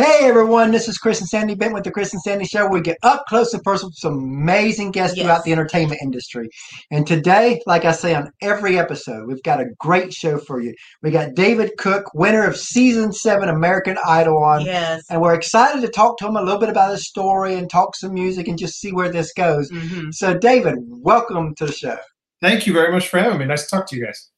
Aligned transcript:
Hey 0.00 0.20
everyone, 0.26 0.70
this 0.70 0.88
is 0.88 0.96
Chris 0.96 1.20
and 1.20 1.28
Sandy 1.28 1.54
Bent 1.54 1.74
with 1.74 1.84
the 1.84 1.90
Chris 1.90 2.14
and 2.14 2.22
Sandy 2.22 2.46
Show. 2.46 2.66
We 2.66 2.80
get 2.80 2.96
up 3.02 3.22
close 3.28 3.52
and 3.52 3.62
personal 3.62 3.90
with 3.90 3.96
some 3.98 4.14
amazing 4.14 4.92
guests 4.92 5.14
Yes. 5.14 5.26
throughout 5.26 5.44
the 5.44 5.52
entertainment 5.52 6.00
industry. 6.02 6.48
And 6.90 7.06
today, 7.06 7.60
like 7.66 7.84
I 7.84 7.92
say 7.92 8.14
on 8.14 8.30
every 8.40 8.78
episode, 8.78 9.26
we've 9.26 9.42
got 9.42 9.60
a 9.60 9.66
great 9.78 10.14
show 10.14 10.38
for 10.38 10.58
you. 10.58 10.72
We 11.02 11.10
got 11.10 11.34
David 11.34 11.72
Cook, 11.76 12.14
winner 12.14 12.44
of 12.44 12.56
season 12.56 13.12
seven 13.12 13.50
American 13.50 13.98
Idol 14.06 14.42
on. 14.42 14.64
Yes. 14.64 15.02
And 15.10 15.20
we're 15.20 15.34
excited 15.34 15.82
to 15.82 15.88
talk 15.88 16.16
to 16.20 16.28
him 16.28 16.36
a 16.36 16.42
little 16.42 16.60
bit 16.60 16.70
about 16.70 16.92
his 16.92 17.06
story 17.06 17.56
and 17.56 17.68
talk 17.68 17.94
some 17.94 18.14
music 18.14 18.48
and 18.48 18.58
just 18.58 18.80
see 18.80 18.92
where 18.94 19.12
this 19.12 19.34
goes. 19.34 19.68
hmm 19.70 20.08
So, 20.12 20.32
David, 20.32 20.76
welcome 20.78 21.54
to 21.56 21.66
the 21.66 21.72
show. 21.72 21.98
Thank 22.40 22.66
you 22.66 22.72
very 22.72 22.90
much 22.90 23.08
for 23.08 23.18
having 23.18 23.38
me. 23.38 23.44
Nice 23.44 23.64
to 23.64 23.76
talk 23.76 23.86
to 23.88 23.96
you 23.96 24.06
guys. 24.06 24.30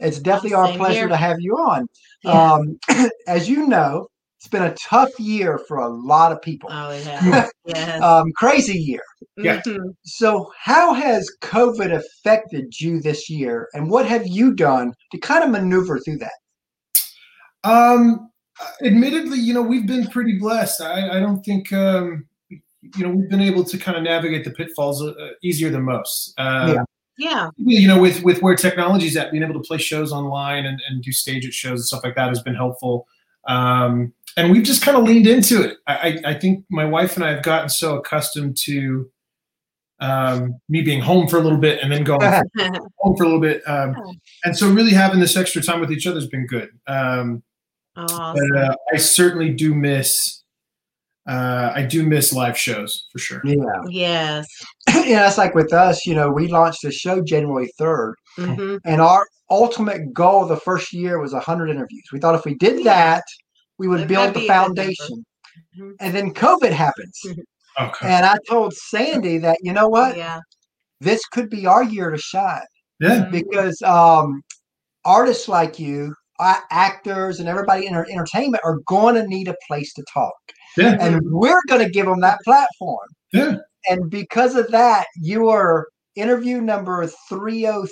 It's 0.00 0.18
definitely 0.18 0.54
our 0.54 0.72
pleasure 0.72 1.00
here. 1.00 1.08
to 1.08 1.16
have 1.16 1.36
you 1.40 1.52
on. 1.56 1.88
Yeah. 2.22 2.52
Um, 2.54 2.78
as 3.28 3.50
you 3.50 3.66
know, 3.66 4.08
it's 4.44 4.50
been 4.50 4.62
a 4.64 4.74
tough 4.74 5.08
year 5.18 5.58
for 5.66 5.78
a 5.78 5.88
lot 5.88 6.30
of 6.30 6.42
people. 6.42 6.68
oh, 6.70 6.90
it 6.90 7.06
has. 7.06 7.50
yes. 7.64 8.02
Um, 8.02 8.30
crazy 8.36 8.78
year. 8.78 9.00
yeah. 9.38 9.62
Mhm. 9.62 9.94
So, 10.04 10.52
how 10.60 10.92
has 10.92 11.26
COVID 11.40 11.94
affected 11.94 12.78
you 12.78 13.00
this 13.00 13.30
year, 13.30 13.68
and 13.72 13.88
what 13.88 14.04
have 14.04 14.26
you 14.26 14.54
done 14.54 14.92
to 15.12 15.18
kind 15.18 15.44
of 15.44 15.48
maneuver 15.48 15.98
through 15.98 16.18
that? 16.18 16.32
Um, 17.64 18.28
admittedly, 18.84 19.38
you 19.38 19.54
know, 19.54 19.62
we've 19.62 19.86
been 19.86 20.08
pretty 20.08 20.38
blessed. 20.38 20.82
I, 20.82 21.16
I 21.16 21.20
don't 21.20 21.42
think, 21.42 21.72
um, 21.72 22.26
you 22.50 22.60
know, 22.98 23.08
we've 23.08 23.30
been 23.30 23.40
able 23.40 23.64
to 23.64 23.78
kind 23.78 23.96
of 23.96 24.02
navigate 24.02 24.44
the 24.44 24.50
pitfalls 24.50 25.02
uh, 25.02 25.14
easier 25.42 25.70
than 25.70 25.84
most. 25.84 26.34
Uh, 26.36 26.74
Yeah. 26.74 26.84
Yeah. 27.16 27.48
You 27.56 27.88
know, 27.88 27.98
with 27.98 28.22
with 28.24 28.42
where 28.42 28.56
technology's 28.56 29.16
at, 29.16 29.30
being 29.30 29.42
able 29.42 29.54
to 29.54 29.66
play 29.66 29.78
shows 29.78 30.12
online 30.12 30.66
and, 30.66 30.82
and 30.86 31.02
do 31.02 31.12
stage 31.12 31.46
at 31.46 31.54
shows 31.54 31.78
and 31.80 31.84
stuff 31.86 32.04
like 32.04 32.16
that 32.16 32.28
has 32.28 32.42
been 32.42 32.56
helpful. 32.56 33.06
Um, 33.46 34.12
and 34.36 34.50
we've 34.50 34.64
just 34.64 34.82
kind 34.82 34.96
of 34.96 35.04
leaned 35.04 35.26
into 35.26 35.62
it. 35.62 35.78
I, 35.86 35.94
I, 35.94 36.30
I 36.30 36.34
think 36.34 36.64
my 36.70 36.84
wife 36.84 37.16
and 37.16 37.24
I 37.24 37.30
have 37.30 37.42
gotten 37.42 37.68
so 37.68 37.98
accustomed 37.98 38.56
to 38.64 39.10
um, 40.00 40.58
me 40.68 40.82
being 40.82 41.00
home 41.00 41.28
for 41.28 41.38
a 41.38 41.40
little 41.40 41.58
bit 41.58 41.80
and 41.82 41.92
then 41.92 42.04
going 42.04 42.20
home 42.98 43.16
for 43.16 43.22
a 43.22 43.26
little 43.26 43.40
bit. 43.40 43.62
Um, 43.66 43.94
and 44.44 44.56
so 44.56 44.70
really 44.70 44.92
having 44.92 45.20
this 45.20 45.36
extra 45.36 45.62
time 45.62 45.80
with 45.80 45.92
each 45.92 46.06
other 46.06 46.16
has 46.16 46.28
been 46.28 46.46
good. 46.46 46.70
Um, 46.86 47.42
awesome. 47.96 48.48
but 48.50 48.58
uh, 48.58 48.74
I 48.92 48.96
certainly 48.96 49.50
do 49.50 49.74
miss, 49.74 50.42
uh, 51.28 51.72
I 51.74 51.82
do 51.82 52.02
miss 52.02 52.32
live 52.32 52.58
shows 52.58 53.06
for 53.12 53.18
sure. 53.18 53.40
Yeah, 53.44 53.64
yes. 53.88 54.46
yeah. 54.88 55.26
It's 55.26 55.38
like 55.38 55.54
with 55.54 55.72
us. 55.72 56.04
You 56.04 56.14
know, 56.14 56.30
we 56.30 56.48
launched 56.48 56.82
the 56.82 56.92
show 56.92 57.22
January 57.22 57.70
third, 57.78 58.16
hmm 58.36 58.76
and 58.84 59.00
our 59.00 59.26
ultimate 59.50 60.12
goal 60.12 60.46
the 60.46 60.56
first 60.56 60.92
year 60.92 61.20
was 61.20 61.32
100 61.32 61.70
interviews. 61.70 62.04
We 62.12 62.18
thought 62.18 62.34
if 62.34 62.44
we 62.44 62.54
did 62.54 62.84
that, 62.84 63.22
we 63.78 63.88
would 63.88 64.00
That 64.00 64.08
build 64.08 64.28
the 64.34 64.40
be 64.40 64.46
a 64.46 64.48
good 64.48 64.54
number. 64.54 64.74
foundation. 64.82 65.24
Mhm. 65.78 65.94
And 66.00 66.14
then 66.14 66.32
COVID 66.34 66.72
happens, 66.72 67.20
Okay. 67.80 68.08
and 68.08 68.24
I 68.26 68.36
told 68.48 68.74
Sandy 68.74 69.38
that 69.38 69.58
you 69.62 69.72
know 69.72 69.88
what, 69.88 70.16
Yeah. 70.16 70.40
this 71.00 71.24
could 71.26 71.50
be 71.50 71.66
our 71.66 71.82
year 71.84 72.10
to 72.10 72.18
shine. 72.18 72.62
Yeah. 73.00 73.24
because 73.28 73.82
um, 73.82 74.40
artists 75.04 75.48
like 75.48 75.78
you, 75.80 76.14
uh, 76.38 76.60
actors, 76.70 77.40
and 77.40 77.48
everybody 77.48 77.86
in 77.86 77.94
our 77.94 78.06
entertainment 78.08 78.62
are 78.64 78.78
going 78.86 79.16
to 79.16 79.26
need 79.26 79.48
a 79.48 79.56
place 79.66 79.92
to 79.94 80.04
talk, 80.12 80.32
Yeah. 80.76 80.96
and 81.00 81.20
we're 81.24 81.60
going 81.68 81.82
to 81.84 81.90
give 81.90 82.06
them 82.06 82.20
that 82.20 82.38
platform. 82.44 83.08
Yeah. 83.32 83.56
And 83.90 84.08
because 84.10 84.54
of 84.54 84.70
that, 84.70 85.06
you 85.16 85.48
are 85.48 85.88
interview 86.14 86.60
number 86.60 87.06
three 87.28 87.64
hundred 87.64 87.90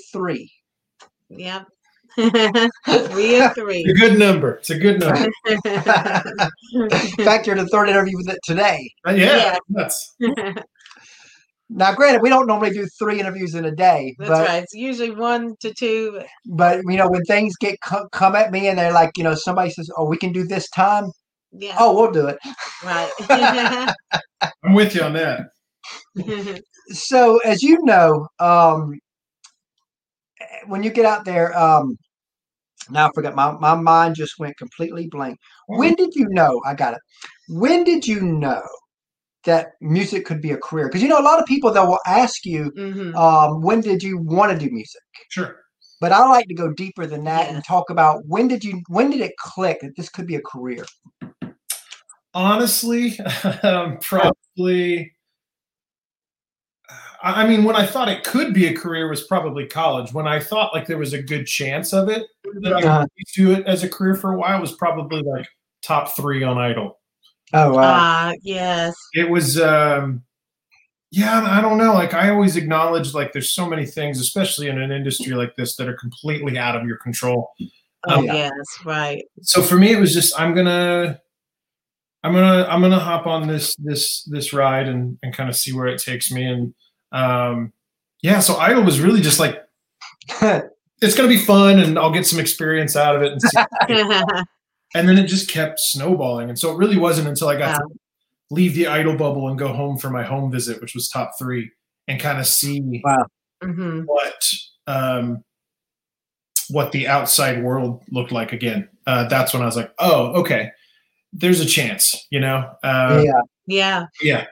three. 2.14 2.30
Yep. 2.34 2.70
three 3.10 3.41
and 3.41 3.55
three. 3.55 3.80
It's 3.86 3.91
a 4.02 4.08
good 4.08 4.18
number. 4.18 4.52
It's 4.55 4.70
a 4.70 4.78
good 4.78 5.00
number. 5.00 5.28
In 5.55 7.24
fact, 7.24 7.46
you're 7.46 7.56
the 7.56 7.68
third 7.72 7.88
interview 7.88 8.16
with 8.16 8.28
it 8.30 8.38
today. 8.44 8.91
Uh, 9.06 9.12
yeah. 9.12 9.36
Yeah. 9.36 9.58
That's, 9.68 10.14
Now, 11.74 11.94
granted, 11.94 12.20
we 12.20 12.28
don't 12.28 12.46
normally 12.46 12.70
do 12.70 12.86
three 12.98 13.18
interviews 13.18 13.55
in 13.55 13.64
a 13.64 13.70
day, 13.74 14.14
That's 14.18 14.28
but 14.28 14.46
right. 14.46 14.62
It's 14.62 14.74
usually 14.74 15.11
one 15.11 15.55
to 15.61 15.73
two. 15.73 16.20
but 16.46 16.80
you 16.86 16.98
know 16.98 17.08
when 17.08 17.23
things 17.24 17.55
get 17.58 17.78
co- 17.83 18.08
come 18.12 18.36
at 18.36 18.50
me 18.52 18.68
and 18.68 18.79
they're 18.79 18.92
like, 18.92 19.11
you 19.17 19.24
know, 19.24 19.34
somebody 19.34 19.70
says, 19.70 19.89
"Oh, 19.96 20.05
we 20.06 20.18
can 20.18 20.33
do 20.33 20.44
this 20.44 20.68
time." 20.68 21.11
Yeah. 21.50 21.77
Oh, 21.79 21.94
we'll 21.94 22.11
do 22.12 22.27
it. 22.29 22.36
Right. 22.84 23.11
I'm 24.64 24.74
with 24.74 24.94
you 24.94 25.00
on 25.02 25.14
that. 25.14 25.46
so 26.90 27.39
as 27.39 27.62
you 27.62 27.79
know 27.84 28.27
um 28.39 28.98
when 30.67 30.83
you 30.83 30.90
get 30.90 31.06
out 31.06 31.24
there 31.24 31.56
um 31.58 31.96
now 32.90 33.08
i 33.08 33.10
forgot 33.14 33.34
my, 33.34 33.52
my 33.52 33.74
mind 33.74 34.14
just 34.14 34.38
went 34.38 34.56
completely 34.56 35.06
blank. 35.08 35.38
When 35.68 35.94
did 35.94 36.14
you 36.14 36.28
know 36.28 36.60
i 36.66 36.74
got 36.74 36.94
it. 36.94 37.00
When 37.48 37.84
did 37.84 38.06
you 38.06 38.20
know 38.20 38.62
that 39.44 39.72
music 39.80 40.24
could 40.24 40.40
be 40.40 40.52
a 40.52 40.56
career? 40.56 40.88
Because 40.88 41.02
you 41.02 41.08
know 41.08 41.18
a 41.20 41.22
lot 41.22 41.40
of 41.40 41.46
people 41.46 41.72
that 41.72 41.86
will 41.86 42.00
ask 42.06 42.44
you 42.44 42.72
hmm 42.76 43.14
um 43.16 43.60
when 43.60 43.80
did 43.80 44.02
you 44.02 44.18
want 44.18 44.52
to 44.52 44.58
do 44.58 44.72
music? 44.72 45.02
Sure. 45.30 45.56
but 46.00 46.12
i 46.12 46.26
like 46.26 46.46
to 46.46 46.54
go 46.54 46.72
deeper 46.72 47.06
than 47.06 47.24
that 47.24 47.48
and 47.48 47.64
talk 47.64 47.90
about 47.90 48.22
when 48.26 48.48
did 48.48 48.64
you 48.64 48.82
when 48.88 49.10
did 49.10 49.20
it 49.20 49.32
click 49.38 49.80
that 49.80 49.96
this 49.96 50.08
could 50.08 50.26
be 50.26 50.36
a 50.36 50.42
career? 50.42 50.84
Honestly, 52.34 53.18
um, 53.62 53.98
probably. 54.00 55.12
I 57.22 57.42
I 57.42 57.48
mean, 57.48 57.64
when 57.64 57.77
I 57.77 57.86
thought 57.86 58.08
it 58.08 58.24
could 58.24 58.52
be 58.52 58.66
a 58.66 58.74
career 58.77 59.08
was 59.08 59.24
probably 59.27 59.66
college. 59.66 60.12
When 60.12 60.27
I 60.27 60.40
thought 60.40 60.74
like 60.74 60.86
there 60.86 60.98
was 60.98 61.12
a 61.12 61.22
good 61.22 61.46
chance 61.46 61.92
of 61.92 62.08
it, 62.08 62.27
that 62.62 62.72
I 62.74 62.83
Uh-huh. 62.83 63.06
could 63.16 63.27
do 63.34 63.52
it 63.52 63.66
as 63.66 63.83
a 63.84 63.88
career 63.88 64.14
for 64.14 64.33
a 64.33 64.38
while 64.38 64.60
was 64.60 64.72
probably 64.72 65.22
like 65.22 65.46
top 65.82 66.14
three 66.16 66.42
on 66.42 66.58
Idol. 66.58 66.98
oh 67.55 67.72
wow 67.74 67.82
Ah, 67.82 68.32
yes. 68.42 68.94
It 69.14 69.28
was, 69.28 69.61
um, 69.61 70.22
yeah, 71.11 71.42
I 71.44 71.61
don't 71.61 71.77
know. 71.78 71.92
Like 71.92 72.14
I 72.14 72.30
always 72.30 72.56
acknowledge 72.56 73.12
like 73.14 73.32
there's 73.32 73.52
so 73.55 73.66
many 73.68 73.84
things, 73.86 74.18
especially 74.20 74.68
in 74.68 74.80
an 74.80 74.90
industry 74.90 75.34
like 75.34 75.55
this, 75.56 75.77
that 75.77 75.88
are 75.88 75.96
completely 75.96 76.56
out 76.58 76.74
of 76.77 76.86
your 76.86 76.96
control. 76.96 77.50
Oh, 78.08 78.20
Yeah. 78.22 78.34
yes. 78.34 78.66
Right. 78.84 79.22
so 79.42 79.62
for 79.62 79.77
me 79.77 79.92
it 79.92 80.00
was 80.00 80.12
just 80.12 80.38
i'm 80.40 80.55
gonna 80.56 81.20
i'm 82.24 82.32
gonna 82.32 82.66
i'm 82.68 82.80
gonna 82.80 82.98
hop 82.98 83.28
on 83.28 83.46
this 83.46 83.77
this 83.77 84.24
this 84.24 84.52
ride 84.52 84.88
and 84.88 85.18
and 85.22 85.32
kind 85.32 85.48
of 85.48 85.55
see 85.55 85.72
where 85.72 85.86
it 85.86 86.00
takes 86.02 86.28
me 86.32 86.44
and 86.44 86.74
um 87.12 87.73
yeah 88.23 88.40
so 88.40 88.56
idol 88.56 88.83
was 88.83 89.00
really 89.00 89.20
just 89.20 89.39
like 89.39 89.62
it's 91.00 91.14
gonna 91.17 91.28
be 91.28 91.36
fun 91.39 91.78
and 91.80 91.98
i'll 91.98 92.11
get 92.12 92.27
some 92.27 92.39
experience 92.40 92.96
out 92.96 93.14
of 93.17 93.23
it 93.23 93.33
and 93.33 93.42
see. 93.42 93.58
and 94.95 95.08
then 95.08 95.17
it 95.18 95.27
just 95.27 95.48
kept 95.48 95.78
snowballing. 95.80 96.48
And 96.50 96.58
so 96.58 96.70
it 96.73 96.77
really 96.78 96.96
wasn't 96.98 97.28
until 97.28 97.48
i 97.48 97.56
got 97.56 97.77
to 97.78 97.89
leave 98.50 98.74
the 98.74 98.86
idol 98.86 99.17
bubble 99.17 99.48
and 99.48 99.58
go 99.58 99.68
home 99.73 99.96
for 99.96 100.11
my 100.11 100.23
home 100.23 100.50
visit 100.52 100.80
which 100.80 100.95
was 100.95 101.08
top 101.08 101.30
three 101.39 101.70
and 102.08 102.20
kind 102.20 102.39
of 102.39 102.46
see 102.46 103.00
Wow. 103.05 103.27
hmm 103.62 104.00
what 104.02 104.42
um 104.86 105.42
what 106.68 106.92
the 106.92 107.08
outside 107.08 107.62
world 107.62 108.02
looked 108.11 108.33
like 108.33 108.52
again. 108.52 108.89
Uh 109.06 109.27
that's 109.29 109.52
when 109.52 109.62
i 109.62 109.67
was 109.67 109.77
like 109.77 109.92
oh 109.98 110.33
okay 110.40 110.70
there's 111.33 111.61
a 111.61 111.67
chance 111.67 112.27
you 112.30 112.40
know? 112.40 112.70
Uh 112.83 113.23
yeah. 113.24 113.40
Yeah. 113.67 114.05
yeah 114.20 114.46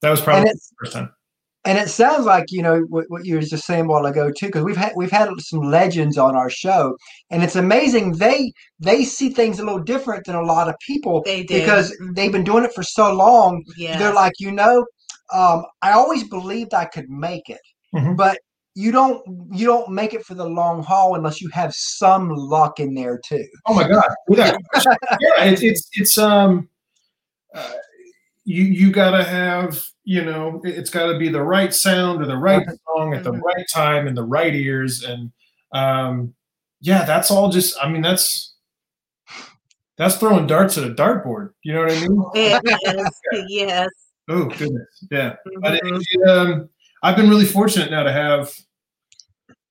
that 0.00 0.10
was 0.10 0.20
probably 0.20 0.42
it's- 0.50 0.68
the 0.68 0.76
first 0.80 0.92
time 0.94 1.10
And 1.64 1.78
it 1.78 1.88
sounds 1.88 2.26
like 2.26 2.46
you 2.50 2.60
know 2.62 2.80
what, 2.88 3.04
what 3.08 3.24
you 3.24 3.36
were 3.36 3.40
just 3.40 3.64
saying 3.66 3.84
a 3.84 3.88
while 3.88 4.06
ago 4.06 4.32
too, 4.32 4.46
because 4.46 4.64
we've 4.64 4.76
had 4.76 4.92
we've 4.96 5.12
had 5.12 5.28
some 5.38 5.60
legends 5.60 6.18
on 6.18 6.34
our 6.34 6.50
show, 6.50 6.96
and 7.30 7.42
it's 7.44 7.54
amazing 7.56 8.12
they 8.14 8.52
they 8.80 9.04
see 9.04 9.28
things 9.28 9.60
a 9.60 9.64
little 9.64 9.78
different 9.82 10.24
than 10.26 10.34
a 10.34 10.42
lot 10.42 10.68
of 10.68 10.74
people 10.84 11.22
They 11.24 11.44
do. 11.44 11.60
because 11.60 11.96
Mhm. 12.00 12.14
they've 12.16 12.32
been 12.32 12.42
doing 12.44 12.64
it 12.64 12.72
for 12.74 12.82
so 12.82 13.12
long. 13.14 13.62
Yeah. 13.76 13.96
They're 13.98 14.12
like, 14.14 14.32
you 14.40 14.50
know, 14.50 14.84
um, 15.32 15.64
I 15.82 15.92
always 15.92 16.24
believed 16.24 16.74
I 16.74 16.84
could 16.86 17.08
make 17.08 17.48
it, 17.48 17.60
Mhm. 17.94 18.16
but 18.16 18.38
you 18.74 18.90
don't 18.90 19.22
you 19.52 19.66
don't 19.66 19.90
make 19.90 20.14
it 20.14 20.24
for 20.24 20.34
the 20.34 20.48
long 20.48 20.82
haul 20.82 21.14
unless 21.14 21.40
you 21.40 21.48
have 21.50 21.72
some 21.74 22.30
luck 22.30 22.80
in 22.80 22.94
there 22.94 23.20
too. 23.24 23.46
oh 23.66 23.74
my 23.74 23.86
god 23.86 24.08
without 24.28 24.56
yeah 25.20 25.44
it's 25.44 25.62
it's 25.62 25.88
it's 25.92 26.16
um 26.18 26.68
uh, 27.54 27.70
you 28.44 28.64
you 28.64 28.90
gotta 28.90 29.22
have 29.22 29.84
you 30.04 30.24
know 30.24 30.60
it- 30.64 30.74
it's 30.76 30.90
gotta 30.90 31.18
be 31.18 31.28
the 31.28 31.42
right 31.42 31.72
sound 31.74 32.20
or 32.22 32.26
the 32.26 32.36
right 32.36 32.66
song 32.86 33.14
at 33.14 33.22
the 33.24 33.32
Mhm. 33.32 33.40
right 33.42 33.66
time 33.72 34.06
in 34.08 34.14
the 34.14 34.24
right 34.24 34.54
ears 34.54 35.02
and 35.04 35.30
um 35.72 36.34
yeah 36.80 37.04
that's 37.04 37.30
all 37.30 37.50
just 37.50 37.76
i 37.82 37.88
mean 37.88 38.02
that's 38.02 38.54
that's 39.96 40.16
throwing 40.16 40.46
darts 40.46 40.76
at 40.78 40.84
a 40.84 40.94
dartboard 40.94 41.50
you 41.62 41.72
know 41.72 41.80
what 41.80 41.92
i 41.92 42.00
mean 42.00 42.24
It 42.34 42.62
is. 43.34 43.46
Yes. 43.48 43.88
oh 44.28 44.44
goodness 44.46 45.04
yeah 45.10 45.36
but 45.60 45.74
it, 45.74 45.82
Mhm. 45.84 46.02
it, 46.10 46.28
um, 46.28 46.68
I've 47.04 47.16
been 47.16 47.28
really 47.28 47.46
fortunate 47.46 47.90
now 47.90 48.04
to 48.04 48.12
have, 48.12 48.52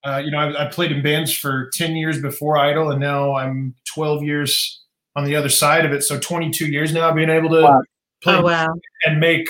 uh, 0.03 0.21
you 0.25 0.31
know, 0.31 0.37
I, 0.37 0.65
I 0.65 0.69
played 0.69 0.91
in 0.91 1.01
bands 1.01 1.31
for 1.33 1.69
10 1.75 1.95
years 1.95 2.21
before 2.21 2.57
Idol, 2.57 2.91
and 2.91 2.99
now 2.99 3.35
I'm 3.35 3.73
12 3.93 4.21
years 4.23 4.83
on 5.15 5.23
the 5.23 5.37
other 5.37 5.47
side 5.47 5.85
of 5.85 5.93
it. 5.93 6.03
So 6.03 6.19
22 6.19 6.65
years 6.65 6.91
now 6.93 7.09
being 7.13 7.29
able 7.29 7.47
to 7.51 7.61
Wow. 7.61 7.81
play 8.21 8.35
Oh 8.35 8.41
wow. 8.41 8.67
and 9.05 9.21
make, 9.21 9.47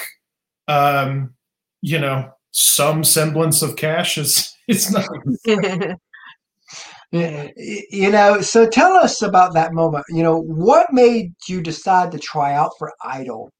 um, 0.72 1.34
you 1.82 2.00
know, 2.00 2.32
some 2.52 3.04
semblance 3.04 3.62
of 3.62 3.76
cash 3.76 4.18
is 4.18 4.54
it's 4.68 4.92
not. 4.92 5.08
You 7.14 8.10
know, 8.10 8.40
so 8.40 8.66
tell 8.70 8.94
us 8.94 9.22
about 9.22 9.54
that 9.54 9.74
moment. 9.74 10.06
You 10.08 10.24
know, 10.24 10.38
what 10.44 10.94
made 10.94 11.34
you 11.46 11.62
decide 11.62 12.10
to 12.14 12.18
try 12.18 12.54
out 12.54 12.72
for 12.80 12.94
Idol? 13.04 13.52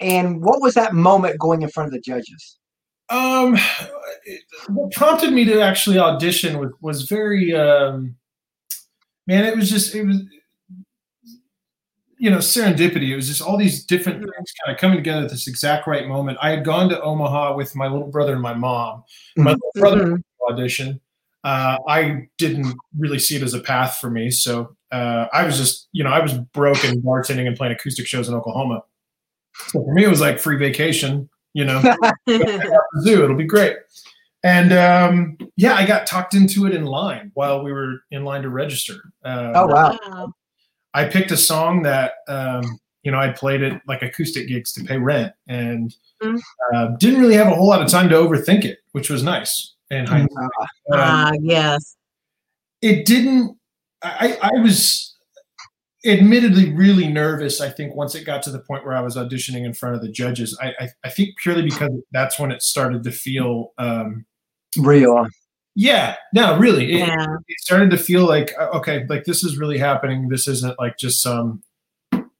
And 0.00 0.42
what 0.42 0.60
was 0.60 0.74
that 0.74 0.92
moment 0.92 1.38
going 1.38 1.62
in 1.62 1.68
front 1.68 1.86
of 1.86 1.92
the 1.92 2.00
judges? 2.00 2.58
Um, 3.08 3.56
it- 4.24 4.42
what 4.68 4.90
prompted 4.90 5.32
me 5.32 5.44
to 5.44 5.62
actually 5.62 5.98
audition 6.00 6.58
was 6.58 6.72
was 6.80 7.02
very 7.02 7.54
um, 7.54 8.16
man. 9.28 9.44
It 9.44 9.56
was 9.56 9.70
just 9.70 9.94
it 9.94 10.04
was 10.04 10.16
you 12.18 12.30
know 12.30 12.38
serendipity. 12.38 13.08
It 13.10 13.16
was 13.16 13.28
just 13.28 13.42
all 13.42 13.56
these 13.56 13.84
different 13.84 14.18
Mhm. 14.22 14.32
things 14.34 14.52
kind 14.64 14.74
of 14.74 14.80
coming 14.80 14.96
together 14.96 15.22
at 15.24 15.30
this 15.30 15.46
exact 15.46 15.86
right 15.86 16.06
moment. 16.08 16.38
I 16.40 16.50
had 16.50 16.64
gone 16.64 16.88
to 16.90 17.00
Omaha 17.00 17.54
with 17.56 17.74
my 17.76 17.86
little 17.88 18.08
brother 18.08 18.32
and 18.32 18.42
my 18.42 18.54
mom. 18.54 19.04
My 19.36 19.52
little 19.52 19.70
brother 19.74 20.04
Mhm. 20.06 20.22
audition. 20.50 21.00
Uh, 21.44 21.78
I 21.88 22.28
didn't 22.38 22.74
really 22.98 23.18
see 23.18 23.36
it 23.36 23.42
as 23.42 23.54
a 23.54 23.60
path 23.60 23.98
for 24.00 24.10
me, 24.10 24.30
so 24.30 24.76
uh, 24.92 25.26
I 25.32 25.44
was 25.44 25.56
just 25.58 25.88
you 25.92 26.02
know 26.04 26.10
I 26.10 26.20
was 26.20 26.32
broken 26.52 27.00
bartending 27.02 27.46
and 27.46 27.56
playing 27.56 27.74
acoustic 27.74 28.06
shows 28.06 28.28
in 28.28 28.34
Oklahoma. 28.34 28.82
So 29.68 29.82
for 29.84 29.92
me, 29.94 30.04
it 30.04 30.08
was 30.08 30.20
like 30.20 30.38
free 30.38 30.56
vacation. 30.56 31.28
You 31.54 31.64
know 31.64 31.80
zoo. 33.00 33.24
It'll 33.24 33.36
be 33.36 33.44
great. 33.44 33.76
And 34.44 34.72
um, 34.72 35.38
yeah, 35.56 35.74
I 35.74 35.86
got 35.86 36.06
talked 36.06 36.34
into 36.34 36.66
it 36.66 36.74
in 36.74 36.84
line 36.84 37.30
while 37.34 37.62
we 37.64 37.72
were 37.72 38.00
in 38.10 38.24
line 38.24 38.42
to 38.42 38.48
register. 38.50 38.94
Um, 39.24 39.52
Oh, 39.56 39.66
wow. 39.66 40.32
Wow. 40.96 41.02
I 41.02 41.08
picked 41.08 41.30
a 41.30 41.36
song 41.36 41.82
that 41.82 42.14
um, 42.28 42.78
you 43.02 43.10
know 43.12 43.18
I 43.18 43.30
played 43.30 43.62
at 43.62 43.82
like 43.86 44.02
acoustic 44.02 44.48
gigs 44.48 44.72
to 44.72 44.84
pay 44.84 44.98
rent, 44.98 45.32
and 45.48 45.94
Mhm. 46.22 46.40
uh, 46.74 46.86
didn't 46.98 47.20
really 47.20 47.34
have 47.34 47.48
a 47.48 47.54
whole 47.54 47.68
lot 47.68 47.82
of 47.82 47.88
time 47.88 48.08
to 48.08 48.14
overthink 48.14 48.64
it, 48.64 48.78
which 48.92 49.10
was 49.10 49.22
nice. 49.22 49.74
And 49.90 50.08
Mhm. 50.08 50.26
Ah, 50.92 51.32
yes. 51.40 51.96
it 52.82 53.04
didn't. 53.06 53.56
I, 54.02 54.38
I 54.42 54.60
was 54.60 55.16
admittedly 56.04 56.72
really 56.72 57.08
nervous. 57.08 57.60
I 57.60 57.68
think 57.70 57.94
once 57.96 58.14
it 58.14 58.24
got 58.24 58.42
to 58.44 58.50
the 58.50 58.60
point 58.60 58.84
where 58.84 58.96
I 58.96 59.00
was 59.00 59.16
auditioning 59.16 59.64
in 59.64 59.74
front 59.74 59.96
of 59.96 60.02
the 60.02 60.10
judges, 60.10 60.56
I, 60.62 60.72
I, 60.78 60.88
I 61.04 61.08
think 61.10 61.36
purely 61.42 61.62
because 61.62 61.90
that's 62.12 62.38
when 62.38 62.52
it 62.52 62.62
started 62.62 63.02
to 63.04 63.10
feel. 63.10 63.72
Um, 63.78 64.24
Real. 64.78 65.26
Yeah, 65.78 66.16
no, 66.32 66.56
really. 66.58 66.90
It, 66.94 66.98
Yeah. 67.06 67.26
it 67.46 67.60
started 67.60 67.90
to 67.90 67.98
feel 67.98 68.24
like 68.26 68.52
uh, 68.58 68.70
okay, 68.78 69.04
like 69.10 69.24
this 69.24 69.44
is 69.44 69.58
really 69.58 69.76
happening. 69.76 70.28
This 70.28 70.48
isn't 70.48 70.78
like 70.78 70.96
just 70.96 71.22
some, 71.22 71.62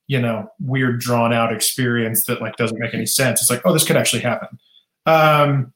you 0.06 0.18
know, 0.20 0.48
weird 0.58 1.00
drawn 1.00 1.34
out 1.34 1.52
experience 1.52 2.24
that 2.26 2.40
like 2.40 2.56
doesn't 2.56 2.78
make 2.78 2.94
any 2.94 3.04
sense. 3.04 3.42
It's 3.42 3.50
like, 3.50 3.60
oh, 3.66 3.74
this 3.74 3.84
could 3.84 3.96
actually 3.98 4.22
happen. 4.22 4.58
Um, 5.04 5.74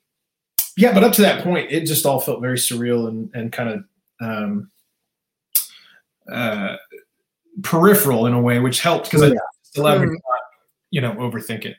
yeah, 0.78 0.94
but 0.94 1.04
up 1.04 1.12
to 1.14 1.22
that 1.22 1.44
point, 1.44 1.70
it 1.70 1.84
just 1.84 2.06
all 2.06 2.18
felt 2.18 2.40
very 2.40 2.56
surreal 2.56 3.08
and 3.08 3.30
and 3.34 3.52
kind 3.52 3.68
of 3.68 3.84
um, 4.22 4.70
uh, 6.32 6.76
peripheral 7.62 8.24
in 8.26 8.32
a 8.32 8.40
way, 8.40 8.58
which 8.58 8.80
helped 8.80 9.10
because 9.10 9.20
Yeah. 9.30 9.36
I 9.36 9.40
still 9.64 9.84
allowed 9.84 10.00
me 10.00 10.06
to 10.06 10.12
not, 10.12 10.40
you 10.90 11.00
know, 11.02 11.12
overthink 11.16 11.66
it. 11.66 11.76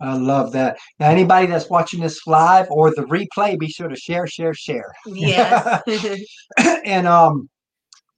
I 0.00 0.14
love 0.14 0.52
that. 0.52 0.76
Now, 1.00 1.10
anybody 1.10 1.46
that's 1.46 1.70
watching 1.70 2.00
this 2.00 2.26
live 2.26 2.66
or 2.70 2.90
the 2.90 3.02
replay, 3.02 3.58
be 3.58 3.68
sure 3.68 3.88
to 3.88 3.96
share, 3.96 4.26
share, 4.26 4.54
share. 4.54 4.92
Yes. 5.06 5.82
and 6.84 7.06
um, 7.06 7.48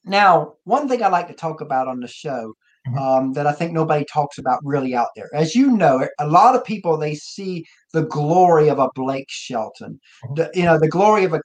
now 0.05 0.55
one 0.65 0.89
thing 0.89 1.03
I 1.03 1.09
like 1.09 1.29
to 1.29 1.35
talk 1.35 1.61
about 1.61 1.89
on 1.89 2.01
the 2.01 2.09
show 2.09 2.55
Mhm. 2.87 2.99
um, 3.01 3.33
that 3.33 3.47
I 3.47 3.53
think 3.53 3.73
nobody 3.73 4.05
talks 4.05 4.39
about 4.39 4.61
really 4.65 4.95
out 4.95 5.09
there, 5.17 5.29
as 5.35 5.55
you 5.55 5.77
know, 5.77 6.09
a 6.21 6.27
lot 6.27 6.55
of 6.55 6.65
people 6.65 6.97
they 6.97 7.15
see 7.15 7.65
the 7.93 8.05
glory 8.05 8.69
of 8.69 8.79
a 8.79 8.89
Blake 8.95 9.27
Shelton, 9.29 10.01
Mhm. 10.25 10.37
the, 10.37 10.51
you 10.55 10.65
know, 10.65 10.79
the 10.79 10.89
glory 10.89 11.25
of 11.25 11.33
a 11.35 11.43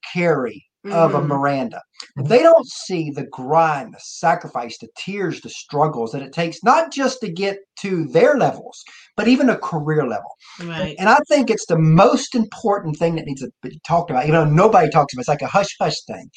Carrie, 0.84 0.96
of 0.96 1.16
a 1.16 1.20
Mhm. 1.22 1.28
Miranda. 1.28 1.82
Mhm. 2.18 2.28
They 2.28 2.40
don't 2.40 2.68
see 2.68 3.12
the 3.12 3.26
grind, 3.28 3.94
the 3.94 4.00
sacrifice, 4.02 4.78
the 4.80 4.90
tears, 4.98 5.42
the 5.42 5.50
struggles 5.50 6.12
that 6.12 6.22
it 6.22 6.34
takes 6.34 6.64
not 6.64 6.92
just 6.92 7.22
to 7.22 7.32
get 7.32 7.58
to 7.82 8.06
their 8.08 8.38
levels, 8.38 8.84
but 9.18 9.28
even 9.28 9.50
a 9.50 9.58
career 9.58 10.06
level. 10.08 10.30
Right. 10.64 10.96
And 11.00 11.10
I 11.10 11.18
think 11.28 11.50
it's 11.50 11.66
the 11.66 11.78
most 11.80 12.36
important 12.36 12.98
thing 12.98 13.16
that 13.16 13.26
needs 13.26 13.42
to 13.42 13.50
be 13.62 13.80
talked 13.88 14.10
about. 14.12 14.26
You 14.28 14.32
know, 14.34 14.46
nobody 14.46 14.90
talks 14.90 15.14
about. 15.14 15.22
it. 15.22 15.24
It's 15.24 15.30
like 15.30 15.42
a 15.42 15.48
hush 15.48 15.76
hush 15.80 15.96
thing. 16.06 16.30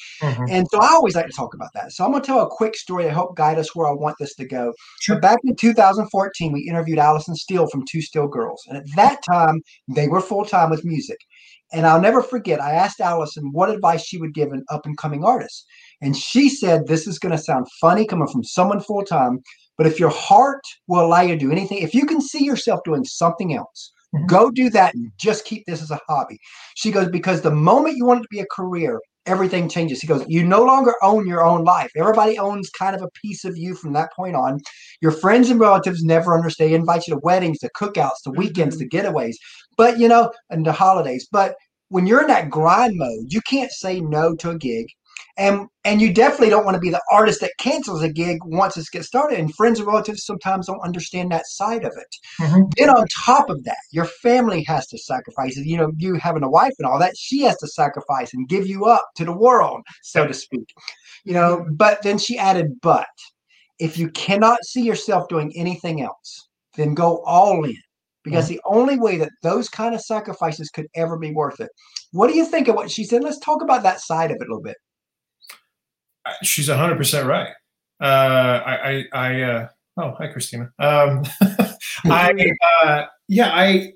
And 0.49 0.67
so 0.71 0.79
I 0.79 0.89
always 0.93 1.15
like 1.15 1.27
to 1.27 1.33
talk 1.33 1.53
about 1.53 1.69
that. 1.73 1.91
So 1.91 2.03
I'm 2.05 2.11
going 2.11 2.23
to 2.23 2.27
tell 2.27 2.41
a 2.41 2.49
quick 2.49 2.75
story 2.75 3.03
to 3.03 3.11
help 3.11 3.35
guide 3.35 3.59
us 3.59 3.75
where 3.75 3.87
I 3.87 3.91
want 3.91 4.15
this 4.19 4.33
to 4.35 4.45
go. 4.45 4.73
Sure. 5.01 5.15
But 5.15 5.21
back 5.21 5.39
in 5.43 5.55
2014, 5.55 6.53
we 6.53 6.61
interviewed 6.67 6.99
Allison 6.99 7.35
Steele 7.35 7.67
from 7.67 7.83
Two 7.89 8.01
Still 8.01 8.27
Girls. 8.27 8.63
And 8.67 8.77
at 8.77 8.83
that 8.95 9.19
time, 9.29 9.61
they 9.87 10.07
were 10.07 10.21
full 10.21 10.45
time 10.45 10.69
with 10.69 10.83
music. 10.85 11.17
And 11.73 11.85
I'll 11.85 12.01
never 12.01 12.21
forget, 12.21 12.61
I 12.61 12.73
asked 12.73 13.01
Allison 13.01 13.49
what 13.51 13.69
advice 13.69 14.03
she 14.03 14.17
would 14.17 14.33
give 14.33 14.51
an 14.51 14.63
up 14.69 14.85
and 14.85 14.97
coming 14.97 15.23
artist. 15.23 15.65
And 16.01 16.15
she 16.15 16.49
said, 16.49 16.87
This 16.87 17.07
is 17.07 17.19
going 17.19 17.33
to 17.33 17.37
sound 17.37 17.67
funny 17.81 18.05
coming 18.05 18.27
from 18.27 18.43
someone 18.43 18.79
full 18.79 19.03
time, 19.03 19.41
but 19.77 19.87
if 19.87 19.99
your 19.99 20.09
heart 20.09 20.61
will 20.87 21.05
allow 21.05 21.21
you 21.21 21.33
to 21.33 21.39
do 21.39 21.51
anything, 21.51 21.79
if 21.79 21.93
you 21.93 22.05
can 22.05 22.21
see 22.21 22.43
yourself 22.43 22.79
doing 22.85 23.03
something 23.03 23.53
else, 23.53 23.91
Mhm. 24.15 24.27
go 24.27 24.49
do 24.49 24.69
that 24.69 24.95
and 24.95 25.11
just 25.19 25.43
keep 25.43 25.65
this 25.65 25.81
as 25.81 25.91
a 25.91 25.99
hobby. 26.07 26.39
She 26.75 26.91
goes, 26.91 27.09
Because 27.09 27.41
the 27.41 27.51
moment 27.51 27.97
you 27.97 28.05
want 28.05 28.19
it 28.19 28.23
to 28.23 28.29
be 28.31 28.39
a 28.39 28.45
career, 28.55 29.01
everything 29.27 29.69
changes. 29.69 29.99
He 29.99 30.07
goes, 30.07 30.25
You 30.27 30.43
no 30.43 30.63
longer 30.63 30.95
own 31.01 31.27
your 31.27 31.45
own 31.45 31.63
life. 31.63 31.91
Everybody 31.95 32.39
owns 32.39 32.69
kind 32.69 32.95
of 32.95 33.01
a 33.01 33.09
piece 33.21 33.45
of 33.45 33.57
you 33.57 33.75
from 33.75 33.93
that 33.93 34.13
point 34.13 34.35
on. 34.35 34.59
Your 35.01 35.11
friends 35.11 35.49
and 35.49 35.59
relatives 35.59 36.03
never 36.03 36.35
understand. 36.35 36.71
They 36.71 36.75
invite 36.75 37.07
you 37.07 37.13
to 37.13 37.19
weddings, 37.23 37.59
to 37.59 37.69
cookouts, 37.77 38.23
to 38.23 38.31
weekends, 38.31 38.77
to 38.77 38.85
mm-hmm. 38.85 39.07
getaways, 39.07 39.35
but 39.77 39.99
you 39.99 40.07
know, 40.07 40.31
and 40.49 40.65
the 40.65 40.71
holidays. 40.71 41.27
But 41.31 41.55
when 41.89 42.05
you're 42.05 42.21
in 42.21 42.27
that 42.27 42.49
grind 42.49 42.97
mode, 42.97 43.27
you 43.27 43.41
can't 43.41 43.71
say 43.71 43.99
no 43.99 44.35
to 44.35 44.49
a 44.49 44.57
gig. 44.57 44.87
And 45.37 45.67
and 45.85 46.01
you 46.01 46.11
definitely 46.11 46.49
don't 46.49 46.65
want 46.65 46.75
to 46.75 46.81
be 46.81 46.89
the 46.89 47.01
artist 47.11 47.41
that 47.41 47.51
cancels 47.59 48.01
a 48.01 48.09
gig 48.09 48.39
once 48.43 48.75
it 48.75 48.87
gets 48.91 49.07
started. 49.07 49.39
And 49.39 49.53
friends 49.53 49.79
and 49.79 49.87
relatives 49.87 50.25
sometimes 50.25 50.67
don't 50.67 50.83
understand 50.83 51.31
that 51.31 51.45
side 51.45 51.85
of 51.85 51.93
it. 51.95 52.15
Mhm. 52.41 52.73
Then 52.75 52.89
on 52.89 53.05
top 53.23 53.49
of 53.49 53.63
that, 53.63 53.77
your 53.91 54.05
family 54.05 54.63
has 54.63 54.87
to 54.87 54.97
sacrifice. 54.97 55.55
You 55.55 55.77
know, 55.77 55.91
you 55.97 56.15
having 56.15 56.43
a 56.43 56.49
wife 56.49 56.73
and 56.79 56.87
all 56.87 56.99
that, 56.99 57.15
she 57.17 57.41
has 57.41 57.57
to 57.57 57.67
sacrifice 57.67 58.33
and 58.33 58.49
give 58.49 58.67
you 58.67 58.85
up 58.85 59.05
to 59.15 59.25
the 59.25 59.31
world, 59.31 59.81
so 60.01 60.25
to 60.27 60.33
speak. 60.33 60.67
You 61.23 61.33
know, 61.33 61.65
but 61.71 62.01
then 62.01 62.17
she 62.17 62.37
added, 62.37 62.81
but 62.81 63.07
if 63.79 63.97
you 63.97 64.09
cannot 64.09 64.65
see 64.65 64.81
yourself 64.81 65.27
doing 65.29 65.53
anything 65.55 66.01
else, 66.01 66.47
then 66.75 66.93
go 66.93 67.21
all 67.25 67.63
in. 67.63 67.77
Because 68.23 68.49
the 68.49 68.59
only 68.65 68.99
way 68.99 69.17
that 69.17 69.29
those 69.41 69.69
kind 69.69 69.95
of 69.95 70.01
sacrifices 70.01 70.69
could 70.69 70.87
ever 70.95 71.17
be 71.17 71.31
worth 71.31 71.61
it. 71.61 71.69
What 72.11 72.27
do 72.27 72.35
you 72.35 72.45
think 72.45 72.67
of 72.67 72.75
what 72.75 72.91
she 72.91 73.05
said? 73.05 73.23
Let's 73.23 73.39
talk 73.39 73.61
about 73.61 73.83
that 73.83 74.01
side 74.01 74.31
of 74.31 74.37
it 74.41 74.47
a 74.47 74.51
little 74.51 74.61
bit. 74.61 74.75
She's 76.43 76.69
hundred 76.69 76.97
percent 76.97 77.27
right. 77.27 77.49
Uh, 78.01 78.61
I, 78.65 78.75
I, 78.89 79.05
I 79.13 79.41
uh, 79.41 79.67
oh, 79.97 80.11
hi, 80.17 80.27
Christina. 80.27 80.71
Um, 80.79 81.23
I, 82.05 82.51
uh, 82.83 83.05
yeah, 83.27 83.49
I, 83.53 83.93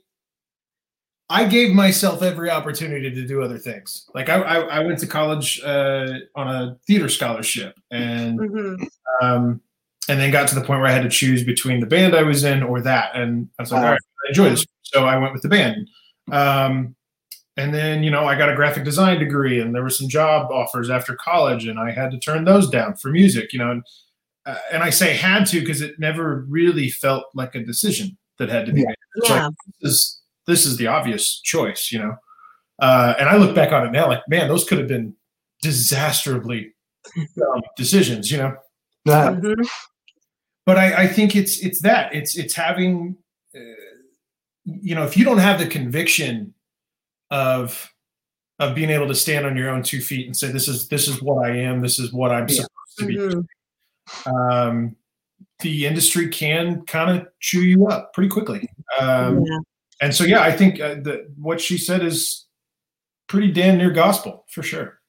I 1.30 1.46
gave 1.46 1.74
myself 1.74 2.22
every 2.22 2.50
opportunity 2.50 3.10
to 3.10 3.28
do 3.28 3.42
other 3.42 3.58
things. 3.58 4.06
Like 4.14 4.28
I, 4.28 4.42
I, 4.42 4.60
I 4.60 4.80
went 4.80 5.00
to 5.00 5.08
college 5.08 5.62
uh, 5.64 6.14
on 6.36 6.48
a 6.48 6.78
theater 6.88 7.08
scholarship, 7.10 7.76
and 7.92 8.40
Mhm. 8.40 8.88
um, 9.22 9.62
and 10.10 10.20
then 10.20 10.32
got 10.32 10.48
to 10.50 10.56
the 10.56 10.62
point 10.62 10.82
where 10.82 10.90
I 10.90 10.94
had 10.94 11.04
to 11.04 11.10
choose 11.10 11.44
between 11.44 11.80
the 11.80 11.86
band 11.86 12.16
I 12.16 12.24
was 12.24 12.44
in 12.44 12.64
or 12.64 12.82
that, 12.82 13.16
and 13.16 13.48
I 13.60 13.62
was 13.62 13.72
like, 13.72 13.82
Wow. 13.82 13.86
all 13.88 13.92
right, 13.94 14.02
I 14.26 14.30
enjoy 14.30 14.50
this, 14.50 14.66
so 14.82 15.06
I 15.06 15.18
went 15.18 15.32
with 15.32 15.44
the 15.44 15.50
band. 15.50 15.88
Um, 16.32 16.96
and 17.58 17.74
then 17.74 18.04
you 18.04 18.12
know 18.12 18.26
I 18.26 18.38
got 18.38 18.50
a 18.50 18.56
graphic 18.56 18.84
design 18.84 19.20
degree, 19.20 19.60
and 19.60 19.74
there 19.76 19.84
were 19.84 19.90
some 19.90 20.08
job 20.10 20.52
offers 20.52 20.90
after 20.90 21.16
college, 21.16 21.66
and 21.68 21.80
I 21.80 21.92
had 21.92 22.12
to 22.12 22.20
turn 22.20 22.46
those 22.46 22.70
down 22.70 22.96
for 22.96 23.10
music. 23.10 23.54
You 23.54 23.60
know, 23.60 23.72
and 23.72 23.84
uh, 24.46 24.58
and 24.72 24.84
I 24.84 24.90
say 24.90 25.16
had 25.16 25.46
to 25.48 25.60
because 25.60 25.82
it 25.82 26.00
never 26.00 26.46
really 26.50 26.90
felt 26.90 27.26
like 27.36 27.54
a 27.56 27.64
decision 27.64 28.18
that 28.40 28.50
had 28.50 28.66
to 28.66 28.74
be 28.74 28.82
Yeah. 28.82 28.88
made. 28.88 28.96
It's 29.16 29.30
Yeah. 29.30 29.46
like 29.46 29.54
this 29.82 29.92
is 29.92 30.22
this 30.48 30.66
is 30.66 30.78
the 30.78 30.88
obvious 30.88 31.40
choice, 31.42 31.90
you 31.92 32.00
know. 32.00 32.16
Uh, 32.80 33.14
and 33.20 33.30
I 33.30 33.38
look 33.38 33.54
back 33.56 33.72
on 33.72 33.86
it 33.86 33.92
now, 33.92 34.08
like 34.08 34.22
man, 34.28 34.48
those 34.48 34.64
could 34.64 34.80
have 34.80 34.88
been 34.88 35.14
disastrously 35.62 36.74
dumb 37.38 37.62
decisions, 37.78 38.32
you 38.32 38.38
know. 38.38 38.56
Mhm. 39.08 39.68
But 40.66 40.78
I, 40.78 41.04
I 41.04 41.08
think 41.08 41.36
it's 41.36 41.60
it's 41.60 41.82
that 41.82 42.14
it's 42.14 42.38
it's 42.38 42.56
having, 42.56 43.18
uh, 43.56 43.60
you 44.66 44.96
know, 44.96 45.04
if 45.04 45.18
you 45.18 45.26
don't 45.26 45.40
have 45.40 45.60
the 45.60 45.68
conviction 45.68 46.54
of 47.32 47.92
of 48.60 48.76
being 48.76 48.92
able 48.92 49.08
to 49.08 49.16
stand 49.16 49.46
on 49.46 49.58
your 49.58 49.70
own 49.72 49.82
two 49.82 50.00
feet 50.02 50.28
and 50.28 50.38
say 50.38 50.52
this 50.52 50.68
is 50.68 50.88
this 50.90 51.08
is 51.08 51.22
what 51.22 51.44
I 51.50 51.56
am, 51.58 51.82
this 51.82 51.98
is 51.98 52.14
what 52.14 52.32
I'm 52.32 52.48
Yeah. 52.48 52.64
supposed 52.64 52.98
to 53.00 53.06
be. 53.08 53.16
Mhm. 53.18 54.52
Um, 54.52 54.96
the 55.62 55.86
industry 55.88 56.28
can 56.30 56.84
kind 56.86 57.10
of 57.20 57.28
chew 57.40 57.62
you 57.62 57.88
up 57.88 58.14
pretty 58.14 58.30
quickly. 58.30 58.68
Um, 59.00 59.44
Yeah. 59.46 59.58
and 60.02 60.14
so 60.16 60.24
yeah 60.24 60.42
i 60.42 60.52
think 60.52 60.80
uh, 60.82 60.96
the, 60.96 61.32
what 61.38 61.62
she 61.62 61.78
said 61.78 62.04
is 62.04 62.48
pretty 63.28 63.52
damn 63.52 63.78
near 63.78 63.92
gospel 63.92 64.46
for 64.50 64.64
sure 64.64 65.00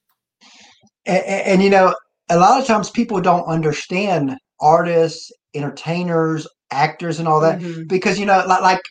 and, 1.05 1.23
and 1.25 1.63
you 1.63 1.69
know, 1.69 1.93
a 2.29 2.37
lot 2.37 2.61
of 2.61 2.65
times 2.67 2.89
people 2.89 3.19
don't 3.19 3.43
understand 3.45 4.37
artists, 4.61 5.31
entertainers, 5.53 6.47
actors, 6.71 7.19
and 7.19 7.27
all 7.27 7.41
that 7.41 7.59
Mhm. 7.59 7.87
because 7.89 8.17
you 8.17 8.25
know, 8.25 8.43
like, 8.47 8.61
like 8.61 8.81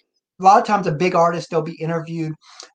a 0.41 0.45
lot 0.45 0.61
of 0.61 0.67
times 0.67 0.87
a 0.87 0.93
big 0.93 1.15
artist 1.15 1.49
they'll 1.51 1.62
be 1.62 1.81
interviewed, 1.81 2.35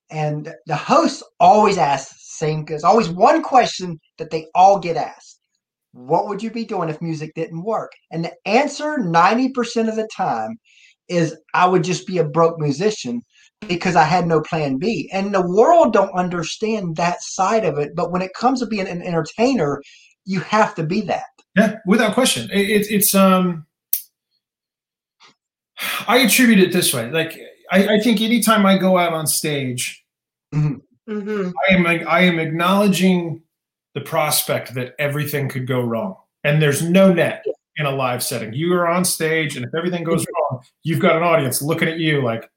and 0.09 0.53
the 0.65 0.75
host 0.75 1.23
always 1.39 1.77
asks 1.77 2.11
the 2.11 2.45
same. 2.45 2.65
There's 2.65 2.83
always 2.83 3.09
one 3.09 3.43
question 3.43 3.99
that 4.17 4.29
they 4.31 4.47
all 4.55 4.79
get 4.79 4.97
asked: 4.97 5.39
what 5.91 6.27
would 6.27 6.43
you 6.43 6.51
be 6.51 6.65
doing 6.65 6.89
if 6.89 7.01
music 7.01 7.33
didn't 7.35 7.63
work? 7.63 7.91
And 8.11 8.23
the 8.23 8.33
answer 8.45 8.97
90% 8.99 9.89
of 9.89 9.95
the 9.95 10.07
time 10.15 10.57
is 11.07 11.37
I 11.53 11.67
would 11.67 11.83
just 11.83 12.05
be 12.05 12.17
a 12.19 12.23
broke 12.23 12.59
musician 12.59 13.21
because 13.67 13.95
I 13.95 14.03
had 14.03 14.27
no 14.27 14.41
plan 14.41 14.77
B. 14.77 15.09
And 15.11 15.33
the 15.33 15.47
world 15.47 15.93
don't 15.93 16.11
understand 16.11 16.97
that 16.97 17.21
side 17.21 17.65
of 17.65 17.77
it. 17.77 17.95
But 17.95 18.11
when 18.11 18.21
it 18.21 18.33
comes 18.33 18.59
to 18.59 18.67
being 18.67 18.87
an 18.87 19.01
entertainer, 19.01 19.81
you 20.25 20.41
have 20.41 20.75
to 20.75 20.83
be 20.83 21.01
that. 21.01 21.23
Yeah, 21.55 21.75
without 21.87 22.13
question. 22.13 22.49
It, 22.51 22.69
it, 22.69 22.87
it's 22.91 23.15
um 23.15 23.65
I 26.07 26.17
attribute 26.17 26.59
it 26.59 26.71
this 26.71 26.93
way. 26.93 27.09
Like 27.09 27.39
I, 27.71 27.95
I 27.95 27.99
think 27.99 28.21
anytime 28.21 28.65
I 28.65 28.77
go 28.77 28.97
out 28.97 29.13
on 29.13 29.27
stage, 29.27 30.03
Mhm. 30.53 30.81
I 31.09 31.73
am 31.73 31.85
I 31.87 32.19
am 32.21 32.39
acknowledging 32.39 33.41
the 33.93 34.01
prospect 34.01 34.73
that 34.75 34.93
everything 34.99 35.49
could 35.49 35.65
go 35.67 35.81
wrong, 35.81 36.15
and 36.43 36.61
there's 36.61 36.81
no 36.81 37.13
net 37.13 37.43
in 37.77 37.85
a 37.85 37.91
live 37.91 38.23
setting. 38.23 38.53
You 38.53 38.73
are 38.73 38.87
on 38.87 39.05
stage, 39.05 39.55
and 39.55 39.65
if 39.65 39.71
everything 39.75 40.03
goes 40.03 40.25
wrong, 40.35 40.61
you've 40.83 40.99
got 40.99 41.15
an 41.15 41.23
audience 41.23 41.61
looking 41.61 41.87
at 41.87 41.97
you 41.97 42.21
like, 42.21 42.49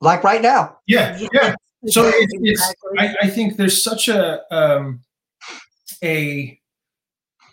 Like 0.00 0.24
right 0.24 0.40
now. 0.42 0.78
yeah, 0.86 1.16
Yeah. 1.18 1.28
yeah. 1.32 1.54
So 1.86 2.06
it, 2.08 2.28
it's 2.42 2.74
I, 2.98 3.14
I 3.22 3.28
think 3.28 3.56
there's 3.56 3.82
such 3.82 4.08
a 4.08 4.42
um, 4.54 5.00
a 6.02 6.58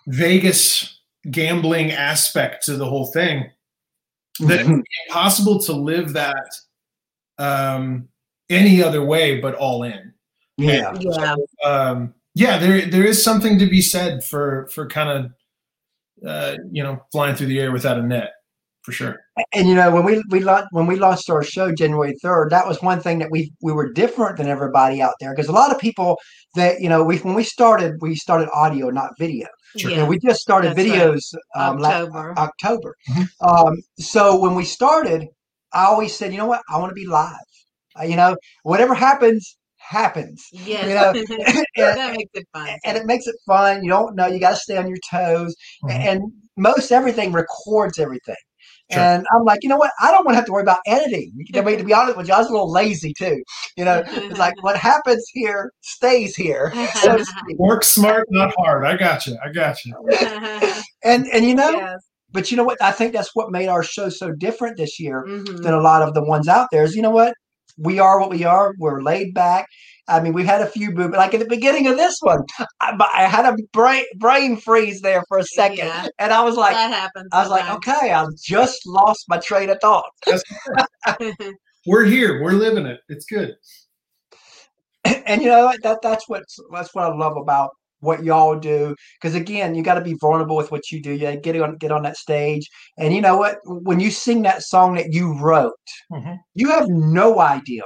Vegas 0.07 0.99
gambling 1.29 1.91
aspect 1.91 2.65
to 2.65 2.75
the 2.75 2.85
whole 2.85 3.07
thing 3.07 3.49
that 4.39 4.65
Mhm. 4.65 4.79
it's 4.79 4.89
impossible 5.07 5.59
to 5.63 5.73
live 5.73 6.13
that 6.13 6.45
um, 7.39 8.07
any 8.49 8.83
other 8.83 9.03
way 9.03 9.39
but 9.39 9.55
all 9.55 9.83
in. 9.83 10.13
Yeah. 10.57 10.95
Yeah. 10.99 11.35
Um, 11.63 12.13
yeah, 12.33 12.57
there 12.57 12.85
there 12.85 13.03
is 13.03 13.23
something 13.23 13.57
to 13.59 13.67
be 13.67 13.81
said 13.81 14.23
for 14.23 14.67
for 14.67 14.87
kind 14.87 15.09
of 15.09 16.27
uh, 16.27 16.55
you 16.71 16.83
know 16.83 17.03
flying 17.11 17.35
through 17.35 17.47
the 17.47 17.59
air 17.59 17.71
without 17.71 17.97
a 17.97 18.03
net 18.03 18.33
for 18.87 18.91
sure. 18.91 19.19
And 19.53 19.67
you 19.67 19.75
know, 19.75 19.91
when 19.91 20.05
we 20.05 20.23
we 20.29 20.39
launched 20.39 20.69
when 20.71 20.87
we 20.87 20.95
launched 20.95 21.29
our 21.29 21.43
show 21.43 21.73
January 21.73 22.15
third, 22.21 22.49
that 22.51 22.65
was 22.67 22.81
one 22.81 23.01
thing 23.01 23.19
that 23.19 23.29
we 23.29 23.51
we 23.61 23.73
were 23.73 23.91
different 23.91 24.37
than 24.37 24.47
everybody 24.47 25.01
out 25.01 25.13
there 25.19 25.33
because 25.35 25.49
a 25.49 25.51
lot 25.51 25.71
of 25.71 25.79
people 25.79 26.17
that 26.55 26.79
you 26.79 26.87
know 26.87 27.03
we 27.03 27.17
when 27.17 27.35
we 27.35 27.43
started 27.43 27.95
we 28.01 28.15
started 28.15 28.49
audio 28.53 28.89
not 28.89 29.11
video. 29.19 29.47
Sure. 29.75 29.91
You 29.91 29.97
know, 29.97 30.05
we 30.05 30.17
just 30.19 30.39
started 30.39 30.75
That's 30.75 30.89
right. 30.89 30.99
videos 30.99 31.33
um, 31.55 31.79
la- 31.79 31.89
October. 31.89 32.33
October. 32.37 32.95
Mhm. 33.09 33.27
Um, 33.41 33.73
so 33.99 34.39
when 34.39 34.55
we 34.55 34.63
started, 34.63 35.27
I 35.77 35.85
always 35.85 36.15
said, 36.15 36.31
you 36.31 36.39
know 36.39 36.47
what, 36.47 36.63
I 36.69 36.79
want 36.79 36.89
to 36.89 36.95
be 36.95 37.05
live. 37.05 37.35
Uh, 37.99 38.03
you 38.03 38.15
know, 38.15 38.35
whatever 38.63 38.95
happens, 38.95 39.57
happens. 39.77 40.43
Yeah. 40.51 40.87
You 40.87 40.95
know, 40.95 41.13
that 41.77 42.15
makes 42.17 42.31
it 42.33 42.47
fun. 42.51 42.69
And 42.83 42.97
it 42.97 43.05
makes 43.05 43.27
it 43.27 43.35
fun. 43.45 43.83
You 43.83 43.91
don't 43.91 44.15
know. 44.15 44.25
You 44.25 44.39
got 44.39 44.51
to 44.51 44.55
stay 44.55 44.77
on 44.77 44.87
your 44.87 44.97
toes. 45.09 45.55
Mhm. 45.83 45.91
And 45.91 46.21
most 46.57 46.91
everything 46.91 47.31
records 47.31 47.99
everything. 47.99 48.35
Sure. 48.91 49.01
And 49.01 49.27
I'm 49.35 49.43
like, 49.43 49.59
you 49.61 49.69
know 49.69 49.77
what? 49.77 49.91
I 49.99 50.11
don't 50.11 50.25
want 50.25 50.33
to 50.33 50.37
have 50.37 50.45
to 50.45 50.51
worry 50.51 50.63
about 50.63 50.79
editing. 50.87 51.31
I 51.53 51.61
mean, 51.61 51.77
to 51.77 51.83
be 51.83 51.93
honest 51.93 52.17
with 52.17 52.27
you, 52.27 52.33
I 52.33 52.39
was 52.39 52.47
a 52.47 52.51
little 52.51 52.71
lazy 52.71 53.13
too. 53.13 53.43
You 53.75 53.85
know, 53.85 54.01
it's 54.07 54.39
like 54.39 54.55
what 54.63 54.77
happens 54.77 55.25
here 55.33 55.71
stays 55.81 56.35
here. 56.35 56.73
So. 57.03 57.23
Work 57.57 57.83
smart, 57.83 58.25
not 58.31 58.53
hard. 58.57 58.85
I 58.85 58.95
got 58.97 59.27
you. 59.27 59.37
I 59.43 59.51
got 59.51 59.77
you. 59.85 59.93
And 61.03 61.27
and 61.27 61.45
you 61.45 61.53
know, 61.53 61.69
yes. 61.69 62.06
But 62.31 62.51
you 62.51 62.57
know 62.57 62.63
what? 62.63 62.81
I 62.81 62.91
think 62.91 63.13
that's 63.13 63.31
what 63.33 63.51
made 63.51 63.67
our 63.67 63.83
show 63.83 64.09
so 64.09 64.31
different 64.31 64.77
this 64.77 64.99
year 64.99 65.23
Mhm. 65.27 65.61
than 65.63 65.73
a 65.73 65.81
lot 65.81 66.01
of 66.01 66.13
the 66.13 66.23
ones 66.23 66.47
out 66.47 66.67
there. 66.71 66.83
Is 66.83 66.95
you 66.95 67.01
know 67.01 67.09
what? 67.09 67.33
We 67.77 67.99
are 67.99 68.19
what 68.19 68.29
we 68.29 68.43
are. 68.43 68.73
We're 68.79 69.01
laid 69.01 69.33
back. 69.33 69.65
I 70.09 70.21
mean, 70.21 70.31
we've 70.33 70.45
had 70.45 70.61
a 70.61 70.65
few 70.67 70.93
boo, 70.93 71.09
but 71.09 71.17
like 71.17 71.33
at 71.33 71.41
the 71.41 71.45
beginning 71.47 71.85
of 71.87 71.97
this 71.97 72.15
one, 72.21 72.39
I, 72.79 72.95
I 73.13 73.23
had 73.25 73.45
a 73.45 73.55
brain 73.73 74.05
brain 74.17 74.57
freeze 74.57 75.01
there 75.01 75.23
for 75.27 75.37
a 75.37 75.43
second, 75.43 75.79
Yeah. 75.79 76.07
and 76.17 76.31
I 76.33 76.43
was 76.43 76.55
like, 76.55 76.73
that 76.73 76.91
happens. 76.93 77.27
I 77.33 77.41
was 77.41 77.49
like, 77.49 77.69
okay, 77.75 78.11
I've 78.13 78.33
just 78.43 78.79
lost 78.87 79.25
my 79.27 79.37
train 79.37 79.69
of 79.69 79.77
thought. 79.81 80.09
We're 81.85 82.05
here. 82.05 82.41
We're 82.41 82.53
living 82.53 82.85
it. 82.85 82.99
It's 83.09 83.25
good. 83.25 83.55
and 85.05 85.41
you 85.41 85.47
know 85.49 85.71
that 85.83 85.99
that's 86.01 86.27
what 86.27 86.43
that's 86.71 86.93
what 86.93 87.05
I 87.05 87.15
love 87.15 87.37
about 87.37 87.71
what 87.99 88.23
y'all 88.23 88.57
do. 88.59 88.95
Because 89.21 89.35
again, 89.35 89.75
you 89.75 89.83
got 89.83 89.95
to 89.95 90.01
be 90.01 90.15
vulnerable 90.21 90.55
with 90.55 90.71
what 90.71 90.91
you 90.91 91.01
do. 91.01 91.11
You 91.11 91.19
gotta 91.19 91.37
get 91.37 91.59
on 91.61 91.77
get 91.77 91.91
on 91.91 92.03
that 92.03 92.17
stage, 92.17 92.69
and 92.97 93.13
you 93.13 93.21
know 93.21 93.37
what? 93.37 93.57
When 93.65 93.99
you 93.99 94.11
sing 94.11 94.41
that 94.43 94.63
song 94.63 94.95
that 94.95 95.13
you 95.13 95.37
wrote, 95.39 95.73
Mhm. 96.11 96.37
you 96.55 96.69
have 96.69 96.87
no 96.89 97.39
idea 97.39 97.83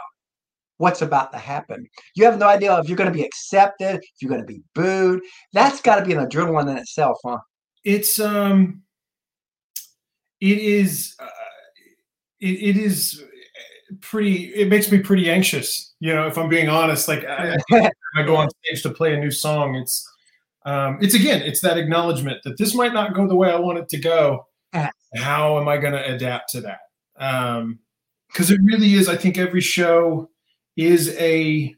what's 0.78 1.02
about 1.04 1.32
to 1.32 1.38
happen. 1.38 1.86
You 2.16 2.26
have 2.26 2.40
no 2.40 2.48
idea 2.48 2.78
if 2.80 2.88
you're 2.88 2.98
going 2.98 3.12
to 3.12 3.18
be 3.18 3.24
accepted, 3.24 3.98
if 3.98 4.22
you're 4.22 4.30
going 4.30 4.42
to 4.42 4.48
be 4.48 4.64
booed. 4.74 5.22
That's 5.54 5.80
got 5.82 5.98
to 5.98 6.06
be 6.06 6.14
an 6.14 6.26
adrenaline 6.26 6.72
in 6.72 6.78
itself, 6.78 7.18
huh? 7.24 7.38
It's 7.84 8.20
um, 8.20 8.82
it 10.40 10.58
is, 10.58 11.16
uh, 11.20 11.28
it, 12.40 12.76
it 12.76 12.78
is 12.78 13.24
pretty. 14.00 14.54
It 14.56 14.70
makes 14.70 14.92
me 14.92 15.00
pretty 15.00 15.30
anxious. 15.30 15.94
You 16.00 16.14
know, 16.14 16.28
if 16.28 16.38
I'm 16.38 16.50
being 16.50 16.70
honest, 16.70 17.08
like 17.08 17.26
I, 17.26 17.58
I 18.16 18.24
go 18.24 18.36
on 18.36 18.50
stage 18.64 18.84
to 18.84 18.90
play 18.90 19.14
a 19.14 19.20
new 19.20 19.32
song, 19.32 19.76
it's 19.76 20.08
um, 20.66 20.98
it's 21.02 21.14
again, 21.14 21.42
it's 21.42 21.62
that 21.62 21.78
acknowledgement 21.78 22.40
that 22.44 22.58
this 22.58 22.74
might 22.74 22.94
not 22.94 23.14
go 23.14 23.28
the 23.28 23.36
way 23.36 23.52
I 23.52 23.60
want 23.60 23.80
it 23.80 23.90
to 23.90 23.98
go. 23.98 24.46
How 25.16 25.60
am 25.60 25.68
I 25.68 25.78
going 25.78 25.94
to 25.94 26.06
adapt 26.06 26.52
to 26.52 26.62
that? 26.62 26.80
Um 27.18 27.80
because 28.32 28.50
it 28.50 28.60
really 28.64 28.94
is. 28.94 29.10
I 29.10 29.18
think 29.18 29.38
every 29.38 29.62
show 29.62 30.30
is 30.78 31.16
a 31.18 31.76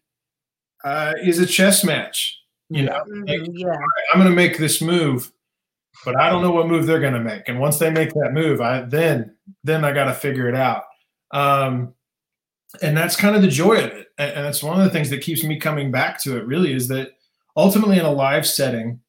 uh, 0.84 1.14
is 1.24 1.40
a 1.40 1.46
chess 1.46 1.84
match. 1.84 2.40
You 2.70 2.84
know, 2.84 3.04
like, 3.08 3.42
Mhm, 3.42 3.50
yeah. 3.54 3.76
I'm 4.14 4.20
going 4.20 4.30
to 4.30 4.36
make 4.36 4.58
this 4.58 4.82
move, 4.82 5.32
but 6.06 6.16
I 6.16 6.30
don't 6.30 6.42
know 6.42 6.52
what 6.52 6.68
move 6.68 6.86
they're 6.86 7.00
going 7.00 7.14
to 7.14 7.20
make. 7.20 7.48
And 7.48 7.60
once 7.60 7.78
they 7.78 7.90
make 7.90 8.14
that 8.14 8.32
move, 8.34 8.62
I 8.62 8.82
then 8.82 9.36
then 9.64 9.84
I 9.86 9.92
got 9.92 10.06
to 10.06 10.14
figure 10.14 10.48
it 10.48 10.56
out. 10.56 10.84
Um, 11.32 11.94
and 12.82 12.98
that's 12.98 13.16
kind 13.16 13.36
of 13.36 13.42
the 13.42 13.48
joy 13.48 13.76
of 13.76 13.92
it. 13.92 14.08
And, 14.18 14.46
that's 14.46 14.64
one 14.64 14.80
of 14.80 14.84
the 14.84 14.90
things 14.92 15.10
that 15.10 15.22
keeps 15.22 15.44
me 15.44 15.60
coming 15.60 15.92
back 15.92 16.22
to 16.24 16.38
it. 16.38 16.46
Really, 16.46 16.74
is 16.74 16.88
that 16.90 17.12
ultimately 17.56 17.98
in 18.00 18.06
a 18.06 18.12
live 18.12 18.46
setting, 18.48 19.00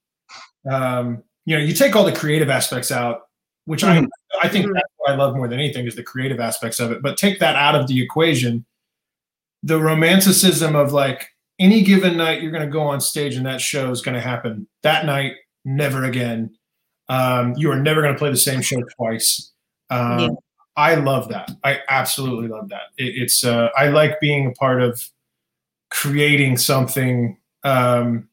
um, 0.70 1.22
you 1.46 1.56
know, 1.56 1.62
you 1.62 1.74
take 1.74 1.94
all 1.96 2.04
the 2.04 2.12
creative 2.12 2.50
aspects 2.50 2.90
out, 2.90 3.22
which 3.66 3.84
I 3.84 4.06
I 4.42 4.48
think 4.48 4.66
Mhm. 4.66 4.74
that's 4.74 4.88
what 4.96 5.12
I 5.12 5.16
love 5.16 5.36
more 5.36 5.46
than 5.48 5.58
anything 5.60 5.86
is 5.86 5.94
the 5.94 6.02
creative 6.02 6.40
aspects 6.40 6.80
of 6.80 6.90
it. 6.90 7.00
But 7.02 7.16
take 7.16 7.38
that 7.40 7.54
out 7.56 7.74
of 7.74 7.86
the 7.86 8.02
equation, 8.02 8.64
the 9.62 9.80
romanticism 9.80 10.74
of 10.74 10.92
like 10.92 11.28
any 11.58 11.82
given 11.82 12.16
night 12.16 12.42
you're 12.42 12.50
going 12.50 12.64
to 12.66 12.70
go 12.72 12.82
on 12.82 13.00
stage 13.00 13.36
and 13.36 13.46
that 13.46 13.60
show 13.60 13.90
is 13.90 14.02
going 14.02 14.14
to 14.16 14.20
happen 14.20 14.66
that 14.82 15.06
night, 15.06 15.34
never 15.64 16.04
again. 16.04 16.50
Um, 17.08 17.54
you 17.56 17.70
are 17.70 17.78
never 17.78 18.02
going 18.02 18.12
to 18.14 18.18
play 18.18 18.30
the 18.30 18.36
same 18.36 18.60
show 18.60 18.82
twice. 18.98 19.52
Um, 19.90 20.18
Yeah. 20.18 20.28
I 20.76 20.94
love 20.96 21.28
that. 21.28 21.50
I 21.62 21.80
absolutely 21.88 22.48
love 22.48 22.68
that. 22.70 22.88
It, 22.98 23.14
it's 23.16 23.44
uh, 23.44 23.68
I 23.76 23.88
like 23.88 24.20
being 24.20 24.46
a 24.46 24.52
part 24.52 24.82
of 24.82 25.08
creating 25.90 26.56
something 26.56 27.38
um, 27.62 28.28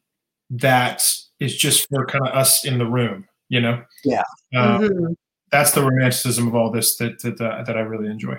that 0.50 1.02
is 1.38 1.56
just 1.56 1.88
for 1.88 2.06
kind 2.06 2.26
of 2.26 2.34
us 2.34 2.64
in 2.64 2.78
the 2.78 2.86
room. 2.86 3.26
You 3.48 3.60
know. 3.60 3.82
Yeah. 4.04 4.24
Uh, 4.54 4.78
Mhm. 4.78 5.14
that's 5.50 5.72
the 5.72 5.82
romanticism 5.82 6.48
of 6.48 6.54
all 6.54 6.70
this 6.70 6.96
that 6.96 7.20
that, 7.22 7.40
uh, 7.40 7.62
that 7.64 7.76
I 7.76 7.80
really 7.80 8.08
enjoy. 8.10 8.38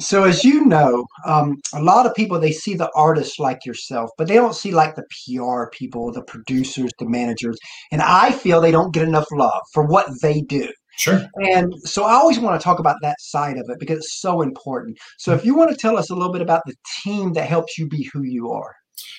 So 0.00 0.22
as 0.24 0.44
you 0.44 0.64
know, 0.64 1.06
um, 1.26 1.56
a 1.74 1.82
lot 1.82 2.06
of 2.06 2.14
people 2.14 2.38
they 2.38 2.52
see 2.52 2.74
the 2.74 2.90
artists 2.94 3.40
like 3.40 3.66
yourself, 3.66 4.10
but 4.16 4.28
they 4.28 4.34
don't 4.34 4.54
see 4.54 4.70
like 4.70 4.94
the 4.94 5.04
PR 5.10 5.70
people, 5.76 6.12
the 6.12 6.22
producers, 6.22 6.92
the 7.00 7.08
managers, 7.08 7.58
and 7.90 8.00
I 8.00 8.30
feel 8.30 8.60
they 8.60 8.70
don't 8.70 8.94
get 8.94 9.08
enough 9.08 9.26
love 9.32 9.62
for 9.72 9.82
what 9.84 10.06
they 10.22 10.40
do. 10.42 10.68
Sure. 10.98 11.24
And 11.36 11.72
so 11.84 12.04
I 12.04 12.14
always 12.14 12.40
want 12.40 12.60
to 12.60 12.64
talk 12.64 12.80
about 12.80 12.96
that 13.02 13.20
side 13.20 13.56
of 13.56 13.70
it 13.70 13.78
because 13.78 13.98
it's 13.98 14.20
so 14.20 14.42
important. 14.42 14.98
So 15.16 15.32
if 15.32 15.44
you 15.44 15.54
want 15.54 15.70
to 15.70 15.76
tell 15.76 15.96
us 15.96 16.10
a 16.10 16.14
little 16.14 16.32
bit 16.32 16.42
about 16.42 16.62
the 16.66 16.74
team 17.02 17.34
that 17.34 17.48
helps 17.48 17.78
you 17.78 17.88
be 17.88 18.10
who 18.12 18.24
you 18.24 18.50
are. 18.50 18.74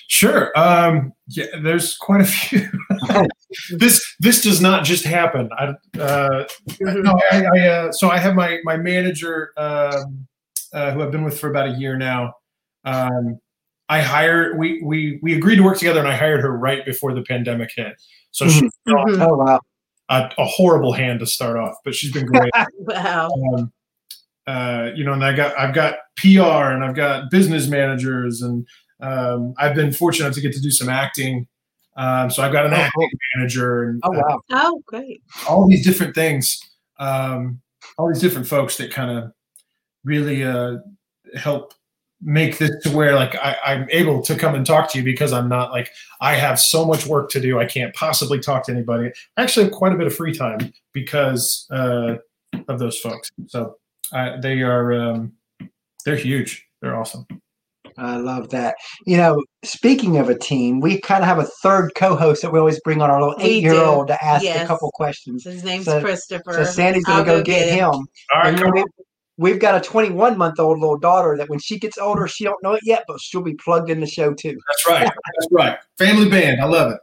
Sure. 0.08 0.52
Um, 0.58 1.12
yeah, 1.28 1.46
there's 1.62 1.96
quite 1.96 2.20
a 2.20 2.24
few. 2.24 2.68
this 3.78 4.04
this 4.18 4.42
does 4.42 4.60
not 4.60 4.84
just 4.84 5.04
happen. 5.04 5.48
I, 5.56 5.74
uh, 5.98 6.46
no, 6.80 7.18
I, 7.30 7.44
I 7.44 7.68
uh, 7.68 7.92
so 7.92 8.10
I 8.10 8.18
have 8.18 8.34
my 8.34 8.58
my 8.64 8.76
manager 8.76 9.52
um, 9.56 10.26
uh, 10.74 10.90
who 10.90 11.02
I've 11.02 11.10
been 11.10 11.24
with 11.24 11.40
for 11.40 11.48
about 11.48 11.68
a 11.68 11.72
year 11.72 11.96
now. 11.96 12.34
Um, 12.84 13.38
I 13.88 14.02
hired 14.02 14.58
we 14.58 14.82
we 14.82 15.18
we 15.22 15.34
agreed 15.34 15.56
to 15.56 15.62
work 15.62 15.78
together, 15.78 16.00
and 16.00 16.08
I 16.08 16.16
hired 16.16 16.42
her 16.42 16.54
right 16.56 16.84
before 16.84 17.14
the 17.14 17.22
pandemic 17.22 17.70
hit. 17.74 17.94
So 18.32 18.48
she's 18.48 18.70
Mhm. 18.86 19.26
Oh 19.26 19.36
wow. 19.36 19.60
A, 20.10 20.30
a 20.38 20.44
horrible 20.44 20.92
hand 20.92 21.20
to 21.20 21.26
start 21.26 21.56
off, 21.56 21.76
but 21.84 21.94
she's 21.94 22.12
been 22.12 22.26
great. 22.26 22.52
Wow. 22.80 23.30
um, 23.54 23.72
uh, 24.46 24.90
you 24.94 25.04
know, 25.04 25.12
and 25.12 25.24
I 25.24 25.32
got 25.34 25.56
I've 25.58 25.74
got 25.74 25.96
PR 26.16 26.72
and 26.72 26.84
I've 26.84 26.96
got 26.96 27.30
business 27.30 27.68
managers, 27.68 28.42
and 28.42 28.66
um, 29.00 29.54
I've 29.58 29.74
been 29.74 29.92
fortunate 29.92 30.34
to 30.34 30.40
get 30.40 30.52
to 30.54 30.60
do 30.60 30.70
some 30.70 30.88
acting. 30.88 31.46
Um, 31.96 32.30
so 32.30 32.42
I've 32.42 32.52
got 32.52 32.66
an 32.66 32.72
Oh, 32.72 32.76
acting 32.76 33.08
manager 33.36 33.84
and 33.84 34.00
Oh 34.04 34.12
uh, 34.14 34.22
wow. 34.28 34.40
Oh, 34.50 34.82
great. 34.86 35.22
all 35.48 35.68
these 35.68 35.84
different 35.84 36.14
things, 36.14 36.58
um, 36.98 37.60
all 37.98 38.08
these 38.08 38.20
different 38.20 38.46
folks 38.48 38.76
that 38.78 38.90
kind 38.92 39.10
of 39.16 39.32
really 40.04 40.42
uh, 40.42 40.76
help 41.36 41.74
make 42.22 42.58
this 42.58 42.70
to 42.82 42.90
where 42.90 43.14
like 43.14 43.34
I, 43.36 43.56
I'm 43.64 43.86
able 43.90 44.22
to 44.22 44.36
come 44.36 44.54
and 44.54 44.64
talk 44.64 44.90
to 44.92 44.98
you 44.98 45.04
because 45.04 45.32
I'm 45.32 45.48
not 45.48 45.70
like 45.70 45.90
I 46.20 46.34
have 46.34 46.58
so 46.58 46.84
much 46.84 47.06
work 47.06 47.30
to 47.30 47.40
do. 47.40 47.58
I 47.58 47.64
can't 47.64 47.94
possibly 47.94 48.40
talk 48.40 48.64
to 48.66 48.72
anybody. 48.72 49.10
I 49.36 49.42
actually 49.42 49.64
have 49.64 49.72
quite 49.72 49.92
a 49.92 49.96
bit 49.96 50.06
of 50.06 50.14
free 50.14 50.34
time 50.34 50.72
because 50.92 51.66
uh, 51.70 52.16
of 52.68 52.78
those 52.78 52.98
folks. 52.98 53.30
So 53.46 53.76
uh, 54.12 54.40
they 54.40 54.62
are 54.62 54.92
um, 54.92 55.32
they're 56.04 56.16
huge. 56.16 56.66
They're 56.82 56.96
awesome. 56.96 57.26
I 57.98 58.16
love 58.16 58.50
that. 58.50 58.76
You 59.06 59.16
know, 59.16 59.42
speaking 59.62 60.16
of 60.18 60.28
a 60.30 60.38
team, 60.38 60.80
we 60.80 61.00
kind 61.00 61.22
of 61.22 61.28
have 61.28 61.38
a 61.38 61.48
third 61.62 61.92
co-host 61.96 62.40
that 62.42 62.52
we 62.52 62.58
always 62.58 62.80
bring 62.80 63.02
on 63.02 63.10
our 63.10 63.20
little 63.20 63.34
We 63.38 63.44
eight-year-old 63.44 64.06
to 64.08 64.24
ask 64.24 64.44
a 64.44 64.66
couple 64.66 64.90
questions. 64.92 65.44
His 65.44 65.64
name's 65.64 65.84
So- 65.86 66.00
Christopher. 66.00 66.52
So 66.52 66.64
Sandy's 66.64 67.04
gonna 67.04 67.18
I'll 67.18 67.24
go, 67.24 67.42
get, 67.42 67.68
him. 67.68 67.90
All 67.90 68.06
right, 68.34 68.84
And 69.40 69.52
come 69.52 69.60
then 69.60 69.78
we, 69.78 69.80
on. 69.80 69.80
we've 69.80 69.84
got 69.84 69.86
a 69.86 69.88
21 69.88 70.38
month 70.38 70.60
old 70.60 70.78
little 70.78 70.98
daughter 70.98 71.36
that 71.36 71.48
when 71.48 71.58
she 71.58 71.78
gets 71.78 71.98
older, 71.98 72.28
she 72.28 72.44
don't 72.44 72.62
know 72.62 72.74
it 72.74 72.82
yet, 72.84 73.04
but 73.08 73.20
she'll 73.20 73.42
be 73.42 73.54
plugged 73.54 73.90
in 73.90 74.00
the 74.00 74.06
show 74.06 74.34
too. 74.34 74.58
That's 74.68 74.88
right. 74.88 75.02
That's 75.04 75.48
right. 75.50 75.78
Family 75.98 76.28
band. 76.28 76.60
I 76.60 76.66
love 76.66 76.92
it. 76.92 77.00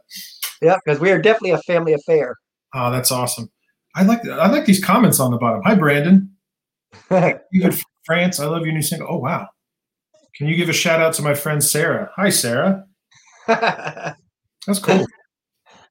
Yeah, 0.62 0.76
because 0.84 1.00
we 1.00 1.10
are 1.10 1.20
definitely 1.20 1.50
a 1.50 1.58
family 1.58 1.92
affair. 1.92 2.36
Oh, 2.74 2.90
that's 2.90 3.12
awesome. 3.12 3.50
I 3.94 4.02
like 4.02 4.26
I 4.26 4.48
like 4.48 4.66
these 4.66 4.84
comments 4.84 5.20
on 5.20 5.30
the 5.30 5.38
bottom. 5.38 5.62
Hi, 5.64 5.74
Brandon. 5.74 6.30
You 7.52 7.70
France? 8.04 8.40
I 8.40 8.46
love 8.46 8.64
your 8.64 8.72
new 8.72 8.82
single. 8.82 9.08
Oh 9.10 9.18
wow. 9.18 9.48
Can 10.34 10.46
you 10.46 10.56
give 10.56 10.68
a 10.68 10.72
shout 10.72 11.00
out 11.00 11.14
to 11.14 11.22
my 11.22 11.34
friend 11.34 11.62
Sarah? 11.62 12.10
Hi, 12.16 12.30
Sarah. 12.30 12.84
That's 13.46 14.78
cool. 14.80 15.04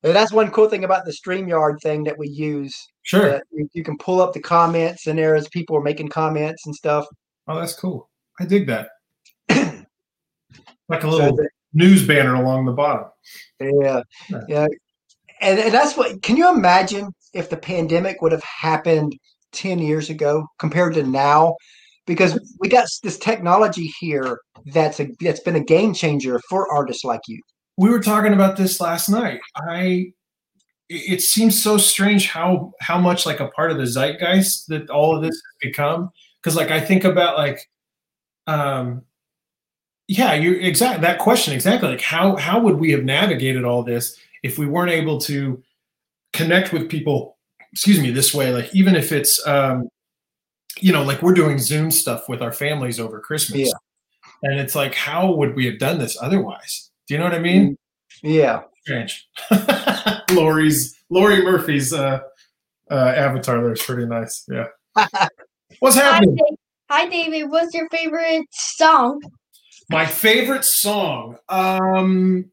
That's 0.02 0.32
one 0.32 0.52
cool 0.52 0.70
thing 0.70 0.84
about 0.84 1.06
the 1.06 1.12
StreamYard 1.12 1.82
thing 1.82 2.04
that 2.06 2.18
we 2.18 2.28
use. 2.28 2.76
Sure. 3.08 3.42
you, 3.74 3.84
can 3.86 3.98
pull 3.98 4.22
up 4.22 4.34
the 4.34 4.40
comments 4.42 5.08
and 5.08 5.18
there 5.18 5.34
as 5.36 5.48
people 5.48 5.78
are 5.78 5.82
making 5.82 6.10
comments 6.10 6.66
and 6.66 6.76
stuff. 6.76 7.06
Oh, 7.48 7.58
that's 7.58 7.74
cool. 7.74 8.10
I 8.40 8.44
dig 8.46 8.68
that. 8.68 8.90
like 9.50 9.88
a 10.90 11.02
So 11.02 11.10
little 11.10 11.36
that- 11.38 11.50
news 11.74 12.06
banner 12.06 12.36
along 12.36 12.66
the 12.66 12.74
bottom. 12.74 13.06
yeah, 13.62 14.02
Yeah. 14.30 14.42
yeah. 14.50 14.68
And, 15.40 15.60
and 15.60 15.74
that's 15.74 15.96
what, 15.96 16.22
can 16.22 16.36
you 16.36 16.50
imagine 16.54 17.10
if 17.34 17.50
the 17.50 17.58
pandemic 17.58 18.22
would 18.22 18.32
have 18.34 18.44
happened 18.44 19.16
10 19.54 19.80
years 19.80 20.10
ago 20.10 20.46
compared 20.60 20.96
to 20.96 21.04
now? 21.04 21.56
Because 22.08 22.56
we 22.60 22.68
got 22.70 22.88
this 23.04 23.18
technology 23.18 23.94
here 24.00 24.40
that's 24.74 25.00
a 25.00 25.08
that's 25.20 25.42
been 25.42 25.56
a 25.58 25.64
game 25.64 25.94
changer 25.94 26.40
for 26.50 26.70
artists 26.74 27.04
like 27.04 27.20
you. 27.28 27.40
We 27.78 27.90
were 27.90 28.02
talking 28.02 28.34
about 28.34 28.58
this 28.58 28.80
last 28.82 29.10
night. 29.10 29.40
I 29.56 30.12
it 30.90 31.14
it 31.14 31.22
seems 31.22 31.62
so 31.62 31.78
strange 31.78 32.28
how 32.28 32.74
how 32.80 33.00
much 33.00 33.26
like 33.26 33.40
a 33.40 33.48
part 33.50 33.72
of 33.72 33.78
the 33.78 33.86
zeitgeist 33.86 34.68
that 34.68 34.90
all 34.90 35.16
of 35.16 35.22
this 35.22 35.36
has 35.36 35.58
become. 35.62 36.12
Because 36.42 36.56
like 36.56 36.72
I 36.72 36.80
think 36.80 37.04
about 37.04 37.38
like 37.38 37.70
um 38.48 39.04
yeah, 40.08 40.34
you 40.34 40.54
exactly 40.54 41.02
that 41.02 41.20
question 41.20 41.54
exactly. 41.54 41.90
Like 41.90 42.02
how 42.02 42.36
how 42.36 42.60
would 42.60 42.78
we 42.78 42.92
have 42.92 43.04
navigated 43.04 43.64
all 43.66 43.84
this 43.84 44.18
if 44.44 44.58
we 44.58 44.68
weren't 44.68 44.92
able 44.92 45.20
to 45.22 45.62
connect 46.34 46.72
with 46.72 46.90
people, 46.90 47.38
excuse 47.72 48.00
me, 48.00 48.12
this 48.12 48.34
way? 48.34 48.54
Like 48.54 48.74
even 48.74 48.96
if 48.96 49.12
it's 49.12 49.46
um 49.48 49.90
you 50.80 50.94
know, 50.94 51.04
like 51.04 51.22
we're 51.22 51.34
doing 51.34 51.58
Zoom 51.58 51.92
stuff 51.92 52.30
with 52.30 52.42
our 52.42 52.54
families 52.54 53.00
over 53.00 53.20
Christmas. 53.20 53.68
Yeah. 53.68 53.74
And 54.44 54.60
it's 54.60 54.76
like, 54.76 54.94
how 54.94 55.34
would 55.34 55.56
we 55.56 55.66
have 55.66 55.80
done 55.80 55.98
this 55.98 56.18
otherwise? 56.22 56.92
Do 57.08 57.14
you 57.14 57.20
know 57.20 57.26
what 57.26 57.34
I 57.34 57.40
mean? 57.40 57.78
Yeah. 58.22 58.62
Strange. 58.82 59.28
Lori's 60.32 60.96
Lori 61.10 61.44
Murphy's 61.44 61.94
uh, 61.94 62.20
uh, 62.92 62.94
avatar 63.16 63.62
there 63.62 63.74
is 63.74 63.82
pretty 63.82 64.06
nice. 64.06 64.44
Yeah. 64.50 64.68
What's 65.80 65.96
Hi, 65.96 66.04
happening? 66.04 66.36
Dave. 66.36 66.58
Hi, 66.90 67.08
David. 67.08 67.50
What's 67.50 67.74
your 67.74 67.88
favorite 67.90 68.46
song? 68.52 69.22
My 69.90 70.06
favorite 70.06 70.64
song. 70.66 71.38
Um, 71.50 72.46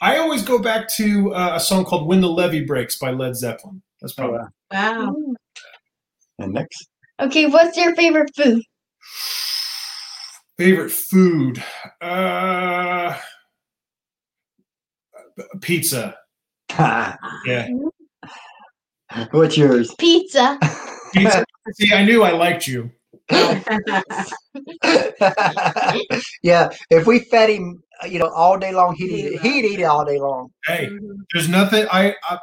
I 0.00 0.18
always 0.18 0.42
go 0.42 0.58
back 0.58 0.88
to 0.96 1.32
uh, 1.34 1.52
a 1.54 1.60
song 1.60 1.84
called 1.84 2.06
"When 2.08 2.20
the 2.20 2.28
Levee 2.28 2.64
Breaks" 2.64 2.98
by 2.98 3.10
Led 3.10 3.36
Zeppelin. 3.36 3.82
That's 4.00 4.14
probably 4.14 4.40
Wow. 4.72 5.14
And 6.38 6.52
next. 6.52 6.88
Okay, 7.20 7.46
what's 7.46 7.76
your 7.76 7.94
favorite 7.94 8.30
food? 8.36 8.60
favorite 10.58 10.90
food. 10.92 11.62
Uh, 12.00 13.16
pizza. 15.60 16.16
Yeah, 16.78 17.68
What's 19.30 19.56
yours? 19.56 19.94
Pizza. 19.98 20.58
pizza. 21.12 21.44
See, 21.74 21.92
I 21.94 22.04
knew 22.04 22.22
I 22.22 22.32
liked 22.32 22.66
you. 22.66 22.90
yeah, 26.42 26.68
if 26.90 27.06
we 27.06 27.20
fed 27.20 27.50
him, 27.50 27.82
uh, 28.02 28.06
you 28.06 28.18
know, 28.18 28.28
all 28.28 28.58
day 28.58 28.72
long, 28.72 28.94
he'd 28.96 29.10
eat 29.10 29.10
He 29.10 29.26
it. 29.36 29.40
He'd 29.40 29.64
eat 29.64 29.80
it 29.80 29.84
all 29.84 30.04
day 30.04 30.18
long. 30.18 30.50
Hey, 30.66 30.88
Mhm. 30.90 31.16
there's 31.32 31.48
nothing. 31.48 31.86
I, 31.92 32.08
I, 32.28 32.34
I 32.34 32.38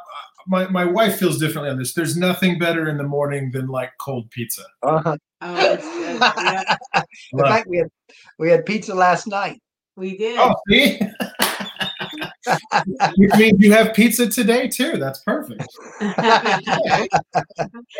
my 0.48 0.66
my 0.68 0.84
wife 0.84 1.18
feels 1.18 1.38
differently 1.38 1.70
on 1.70 1.78
this. 1.78 1.92
There's 1.94 2.16
nothing 2.16 2.58
better 2.58 2.88
in 2.88 2.96
the 2.96 3.04
morning 3.04 3.50
than 3.52 3.68
like 3.68 3.90
cold 4.00 4.28
pizza. 4.30 4.64
Uh-huh. 4.82 5.16
Oh, 5.40 5.54
that's 5.54 5.84
good. 5.86 6.20
Yeah, 6.20 6.76
In 7.32 7.38
fact, 7.38 7.68
we 7.68 7.78
had 7.78 7.88
we 8.38 8.50
had 8.50 8.66
pizza 8.66 8.94
last 8.94 9.26
night. 9.28 9.60
we 9.96 10.16
did. 10.16 10.38
Oh, 10.40 10.54
see? 10.68 11.00
Which 13.16 13.34
means 13.34 13.60
you 13.60 13.72
have 13.72 13.94
pizza 13.94 14.28
today 14.28 14.68
too. 14.68 14.96
That's 14.98 15.20
perfect. 15.20 15.66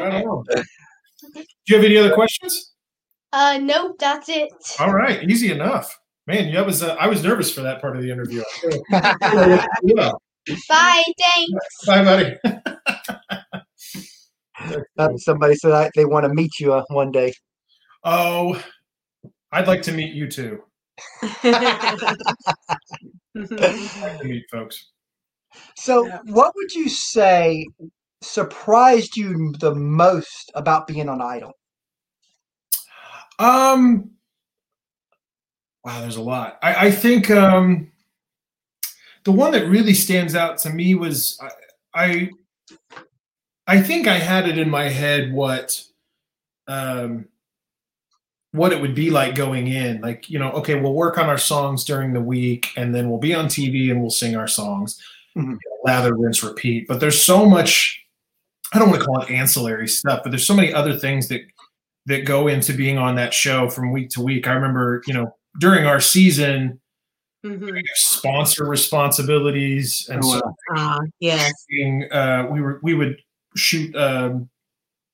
Right 0.00 0.24
on. 0.24 0.44
Do 0.44 1.44
you 1.68 1.76
have 1.76 1.84
any 1.84 1.96
other 1.96 2.12
questions? 2.14 2.72
Uh, 3.32 3.58
nope, 3.62 3.96
that's 3.98 4.28
it. 4.28 4.50
All 4.80 4.92
right, 4.92 5.28
easy 5.30 5.52
enough. 5.52 5.98
Man, 6.26 6.52
that 6.52 6.66
was 6.66 6.82
uh, 6.82 6.94
I 6.98 7.06
was 7.06 7.22
nervous 7.22 7.52
for 7.52 7.62
that 7.62 7.80
part 7.80 7.96
of 7.96 8.02
the 8.02 8.10
interview. 8.10 8.42
Yeah. 9.84 10.12
Bye, 10.68 11.02
thanks. 11.20 11.86
Bye, 11.86 12.04
buddy. 12.04 12.36
Uh, 14.98 15.16
Somebody 15.16 15.54
said 15.54 15.72
I, 15.72 15.90
they 15.94 16.04
want 16.04 16.26
to 16.26 16.34
meet 16.34 16.58
you 16.58 16.74
uh, 16.74 16.82
one 16.88 17.10
day. 17.12 17.32
Oh, 18.04 18.60
I'd 19.52 19.68
like 19.68 19.82
to 19.82 19.92
meet 19.92 20.14
you 20.14 20.26
too. 20.28 20.62
I'd 23.36 23.50
like 24.00 24.18
to 24.20 24.24
meet 24.24 24.44
folks. 24.50 24.90
So, 25.76 26.06
Yeah. 26.06 26.20
what 26.26 26.54
would 26.54 26.72
you 26.72 26.88
say 26.88 27.66
surprised 28.22 29.16
you 29.16 29.52
the 29.58 29.74
most 29.74 30.50
about 30.54 30.86
being 30.86 31.08
on 31.08 31.20
Idol? 31.20 31.52
Um, 33.38 34.12
wow, 35.84 36.00
there's 36.00 36.16
a 36.16 36.22
lot. 36.22 36.58
I, 36.62 36.86
I 36.86 36.90
think 36.90 37.30
um, 37.30 37.90
the 39.24 39.32
one 39.32 39.52
that 39.52 39.68
really 39.68 39.94
stands 39.94 40.34
out 40.34 40.58
to 40.58 40.70
me 40.70 40.94
was 40.94 41.38
I, 41.40 41.50
I, 41.94 42.30
I 43.66 43.82
think 43.82 44.06
I 44.06 44.18
had 44.18 44.48
it 44.48 44.58
in 44.58 44.70
my 44.70 44.88
head 44.88 45.32
what, 45.32 45.82
um, 46.68 47.26
what 48.52 48.72
it 48.72 48.80
would 48.80 48.94
be 48.94 49.10
like 49.10 49.34
going 49.34 49.66
in. 49.68 50.00
Like, 50.00 50.28
you 50.30 50.38
know, 50.38 50.50
okay, 50.52 50.74
we'll 50.80 50.94
work 50.94 51.18
on 51.18 51.26
our 51.28 51.38
songs 51.38 51.84
during 51.84 52.12
the 52.12 52.20
week, 52.20 52.68
and 52.76 52.94
then 52.94 53.08
we'll 53.10 53.18
be 53.18 53.34
on 53.34 53.46
TV 53.46 53.90
and 53.90 54.00
we'll 54.00 54.10
sing 54.10 54.36
our 54.36 54.48
songs, 54.48 55.00
Mhm. 55.36 55.56
Lather, 55.84 56.14
rinse, 56.14 56.42
repeat. 56.42 56.86
But 56.86 57.00
there's 57.00 57.20
so 57.20 57.46
much. 57.48 57.98
I 58.74 58.78
don't 58.78 58.88
want 58.90 59.00
to 59.00 59.06
call 59.06 59.20
it 59.22 59.30
ancillary 59.30 59.88
stuff, 59.88 60.20
but 60.22 60.30
there's 60.30 60.46
so 60.46 60.54
many 60.54 60.72
other 60.72 60.96
things 60.98 61.28
that 61.28 61.40
that 62.06 62.24
go 62.24 62.48
into 62.48 62.72
being 62.72 62.98
on 62.98 63.14
that 63.14 63.32
show 63.32 63.68
from 63.70 63.92
week 63.92 64.10
to 64.10 64.20
week. 64.20 64.48
I 64.48 64.52
remember, 64.54 65.02
you 65.06 65.14
know, 65.14 65.36
during 65.60 65.86
our 65.86 66.00
season, 66.00 66.80
Mhm. 67.44 67.80
sponsor 67.94 68.64
responsibilities, 68.66 70.08
and 70.10 70.24
so 70.24 70.40
Ah, 70.76 70.98
yes. 71.20 71.52
being, 71.68 72.10
uh, 72.12 72.48
we 72.50 72.60
were 72.60 72.80
we 72.82 72.94
would 72.94 73.18
shoot, 73.56 73.94
um, 73.96 74.48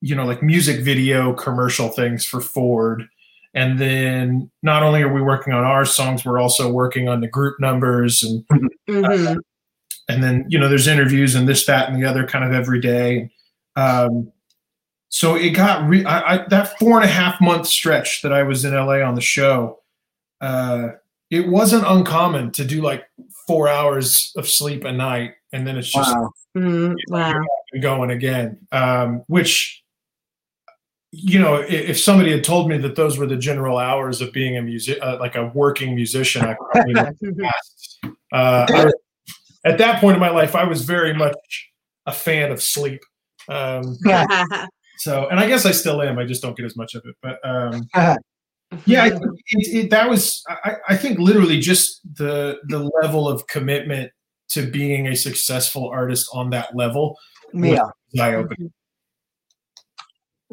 you 0.01 0.15
know, 0.15 0.25
like 0.25 0.41
music 0.43 0.81
video 0.83 1.33
commercial 1.33 1.89
things 1.89 2.25
for 2.25 2.41
Ford, 2.41 3.07
and 3.53 3.79
then 3.79 4.49
not 4.63 4.83
only 4.83 5.01
are 5.01 5.11
we 5.13 5.21
working 5.21 5.53
on 5.53 5.63
our 5.63 5.85
songs, 5.85 6.23
we're 6.25 6.39
also 6.39 6.71
working 6.71 7.07
on 7.09 7.21
the 7.21 7.27
group 7.27 7.59
numbers 7.59 8.23
and 8.23 8.45
Mhm. 8.87 9.37
and 10.07 10.23
then 10.23 10.45
you 10.49 10.57
know 10.59 10.67
there's 10.67 10.87
interviews 10.87 11.35
and 11.35 11.47
this 11.47 11.65
that 11.67 11.89
and 11.89 12.01
the 12.01 12.07
other 12.09 12.25
kind 12.25 12.43
of 12.43 12.51
every 12.51 12.79
day 12.81 13.29
um, 13.75 14.31
so 15.09 15.35
it 15.35 15.51
got 15.51 15.87
re- 15.87 16.05
I, 16.05 16.35
I, 16.35 16.47
that 16.49 16.77
four 16.79 16.95
and 16.99 17.05
a 17.05 17.11
half 17.13 17.39
month 17.39 17.67
stretch 17.67 18.21
that 18.23 18.33
i 18.33 18.41
was 18.43 18.65
in 18.65 18.73
la 18.73 18.99
on 19.07 19.13
the 19.15 19.21
show 19.21 19.79
uh, 20.41 20.89
it 21.29 21.47
wasn't 21.47 21.85
uncommon 21.85 22.51
to 22.53 22.65
do 22.65 22.81
like 22.81 23.03
four 23.45 23.67
hours 23.67 24.31
of 24.35 24.47
sleep 24.47 24.83
a 24.85 24.91
night 24.91 25.35
and 25.53 25.67
then 25.67 25.77
it's 25.77 25.91
just 25.91 26.15
Mhm. 26.57 26.95
Wow. 27.09 27.39
going 27.79 28.09
again 28.09 28.57
um, 28.71 29.23
which 29.27 29.83
you 31.11 31.39
know 31.39 31.55
if, 31.55 31.89
if 31.89 31.99
somebody 31.99 32.31
had 32.31 32.43
told 32.43 32.69
me 32.69 32.77
that 32.77 32.95
those 32.95 33.17
were 33.17 33.25
the 33.25 33.35
general 33.35 33.77
hours 33.77 34.21
of 34.21 34.31
being 34.31 34.57
a 34.57 34.61
music 34.61 34.97
uh, 35.01 35.17
like 35.19 35.35
a 35.35 35.47
working 35.55 35.95
musician 35.95 36.43
i 36.45 36.55
probably 36.71 36.93
Mhm. 36.93 37.39
past. 37.43 37.99
Uh, 38.31 38.65
I 38.69 38.91
at 39.65 39.77
that 39.77 39.99
point 39.99 40.15
in 40.15 40.21
my 40.21 40.29
life, 40.29 40.55
I 40.55 40.63
was 40.63 40.83
very 40.83 41.13
much 41.13 41.69
a 42.05 42.11
fan 42.11 42.51
of 42.51 42.61
sleep. 42.61 43.01
Um, 43.47 43.97
so, 44.97 45.27
and 45.27 45.39
I 45.39 45.47
guess 45.47 45.65
I 45.65 45.71
still 45.71 46.01
am. 46.01 46.17
I 46.17 46.25
just 46.25 46.41
don't 46.41 46.55
get 46.55 46.65
as 46.65 46.77
much 46.77 46.95
of 46.95 47.03
it. 47.05 47.15
But 47.21 47.39
um, 47.43 47.87
yeah, 48.85 49.03
I 49.03 49.07
it, 49.07 49.85
it, 49.85 49.89
that 49.89 50.09
was. 50.09 50.43
I, 50.47 50.75
I 50.89 50.97
think 50.97 51.19
literally 51.19 51.59
just 51.59 52.01
the 52.15 52.59
the 52.67 52.89
level 53.01 53.27
of 53.27 53.47
commitment 53.47 54.11
to 54.49 54.69
being 54.69 55.07
a 55.07 55.15
successful 55.15 55.89
artist 55.89 56.29
on 56.33 56.51
that 56.51 56.75
level. 56.75 57.17
Yeah. 57.53 57.89
eye 58.19 58.35
opening. 58.35 58.71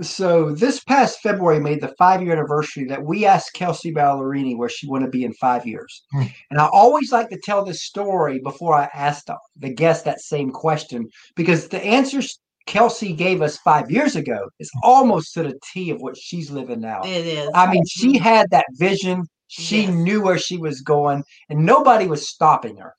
So 0.03 0.51
this 0.53 0.85
past 0.85 1.21
February 1.23 1.59
made 1.59 1.81
the 1.81 1.95
five 1.99 2.23
year 2.23 2.33
anniversary 2.33 2.85
that 2.87 3.03
we 3.03 3.25
asked 3.25 3.55
Kelsea 3.55 3.93
Ballerini 3.93 4.57
where 4.57 4.69
she 4.69 4.87
want 4.87 5.05
to 5.05 5.11
be 5.11 5.25
in 5.25 5.33
five 5.35 5.67
years. 5.67 6.05
Hmm. 6.13 6.25
And 6.51 6.61
I 6.61 6.67
always 6.67 7.13
like 7.13 7.31
to 7.31 7.41
tell 7.43 7.65
this 7.65 7.83
story 7.85 8.39
before 8.39 8.75
I 8.75 8.91
ask 8.93 9.25
the, 9.25 9.39
the 9.57 9.73
guest 9.73 10.05
that 10.05 10.21
same 10.21 10.51
question 10.51 11.09
because 11.35 11.69
the 11.69 11.83
answers 11.83 12.39
Kelsea 12.67 13.13
gave 13.13 13.41
us 13.43 13.57
five 13.59 13.91
years 13.91 14.17
ago 14.17 14.51
is 14.59 14.71
almost 14.83 15.33
to 15.35 15.45
the 15.45 15.59
T 15.73 15.91
of 15.91 16.01
what 16.01 16.17
she's 16.17 16.51
living 16.51 16.81
now. 16.81 17.01
It 17.05 17.25
is. 17.27 17.49
I 17.55 17.71
mean, 17.71 17.85
she 17.87 18.19
had 18.19 18.51
that 18.51 18.67
vision. 18.73 19.25
She 19.49 19.83
Yes. 19.83 19.95
knew 19.95 20.21
where 20.21 20.39
she 20.39 20.59
was 20.59 20.81
going, 20.81 21.23
and 21.49 21.65
nobody 21.65 22.09
was 22.09 22.29
stopping 22.29 22.77
her. 22.79 22.93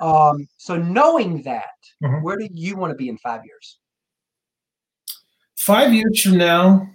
Um, 0.00 0.46
so, 0.56 0.76
knowing 0.76 1.42
that, 1.42 1.74
Mhm. 2.04 2.22
where 2.22 2.36
do 2.36 2.46
you 2.52 2.76
want 2.76 2.92
to 2.92 2.96
be 2.96 3.08
in 3.08 3.18
five 3.18 3.44
years? 3.44 3.78
Five 5.68 5.92
years 5.92 6.22
from 6.22 6.38
now, 6.38 6.88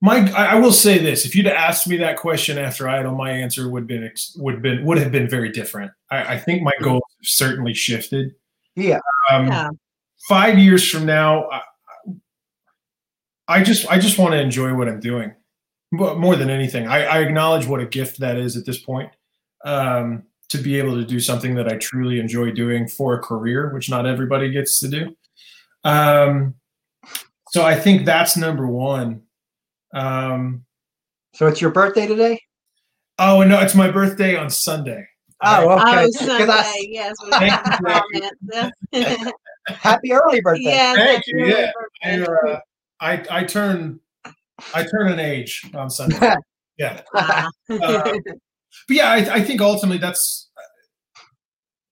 my 0.00 0.28
I, 0.32 0.46
I 0.46 0.54
will 0.56 0.72
say 0.72 0.98
this: 0.98 1.24
if 1.24 1.36
you'd 1.36 1.46
asked 1.46 1.86
me 1.86 1.96
that 1.98 2.16
question 2.16 2.58
after 2.58 2.88
Idol, 2.88 3.14
my 3.14 3.30
answer 3.30 3.70
would 3.70 3.86
been 3.86 4.02
ex- 4.02 4.34
would 4.36 4.62
been 4.62 4.84
would 4.84 4.98
have 4.98 5.12
been 5.12 5.28
very 5.28 5.48
different. 5.48 5.92
I, 6.10 6.34
I 6.34 6.38
think 6.40 6.62
my 6.62 6.72
goals 6.82 7.04
have 7.20 7.28
certainly 7.28 7.72
shifted. 7.72 8.34
Yeah. 8.74 8.98
Um, 9.30 9.46
Yeah. 9.46 9.70
Five 10.28 10.58
years 10.58 10.90
from 10.90 11.06
now, 11.06 11.48
I, 11.50 11.60
I 13.46 13.62
just 13.62 13.86
I 13.86 14.00
just 14.00 14.18
want 14.18 14.32
to 14.32 14.40
enjoy 14.40 14.74
what 14.74 14.88
I'm 14.88 14.98
doing, 14.98 15.36
but 15.92 16.18
more 16.18 16.34
than 16.34 16.50
anything, 16.50 16.88
I, 16.88 17.04
I 17.04 17.18
acknowledge 17.20 17.68
what 17.68 17.78
a 17.78 17.86
gift 17.86 18.18
that 18.18 18.38
is 18.38 18.56
at 18.56 18.66
this 18.66 18.78
point. 18.78 19.12
Um, 19.64 20.24
to 20.48 20.58
be 20.58 20.76
able 20.78 20.96
to 20.96 21.04
do 21.04 21.20
something 21.20 21.54
that 21.54 21.68
I 21.68 21.76
truly 21.76 22.18
enjoy 22.18 22.50
doing 22.50 22.88
for 22.88 23.14
a 23.14 23.22
career, 23.22 23.72
which 23.72 23.88
not 23.88 24.04
everybody 24.04 24.50
gets 24.50 24.80
to 24.80 24.88
do. 24.88 25.16
Um, 25.84 26.54
so 27.50 27.64
I 27.64 27.74
think 27.74 28.04
that's 28.04 28.36
number 28.36 28.66
one. 28.66 29.22
Um, 29.94 30.64
So, 31.34 31.46
it's 31.46 31.60
your 31.60 31.70
birthday 31.70 32.06
today? 32.06 32.40
oh, 33.18 33.42
no, 33.44 33.60
it's 33.60 33.74
my 33.74 33.90
birthday 33.90 34.36
on 34.36 34.50
Sunday. 34.50 35.06
Oh, 35.42 35.70
okay. 35.70 35.82
Oh, 35.82 35.94
'Cause 36.06 36.18
Sunday. 36.18 36.46
I- 36.52 36.86
Yes. 36.88 37.14
Thank 37.30 37.52
you, 37.52 37.72
that 37.82 38.72
comment. 38.92 39.32
happy 39.68 40.12
early 40.12 40.40
birthday. 40.40 40.62
yes. 40.62 40.96
Thank 40.96 41.22
you, 41.26 41.46
yeah. 41.46 41.72
I, 42.04 42.16
birthday. 42.18 42.52
uh, 42.52 42.58
I 43.00 43.24
I 43.40 43.44
turn 43.44 44.00
I 44.74 44.82
turn 44.84 45.08
an 45.12 45.18
age 45.20 45.62
on 45.74 45.90
Sunday. 45.90 46.34
Yeah. 46.78 47.00
Ah. 47.14 47.48
Uh, 47.70 48.12
but 48.22 48.36
yeah, 48.90 49.08
I, 49.10 49.16
I 49.36 49.42
think 49.42 49.62
ultimately 49.62 49.96
that's 49.96 50.45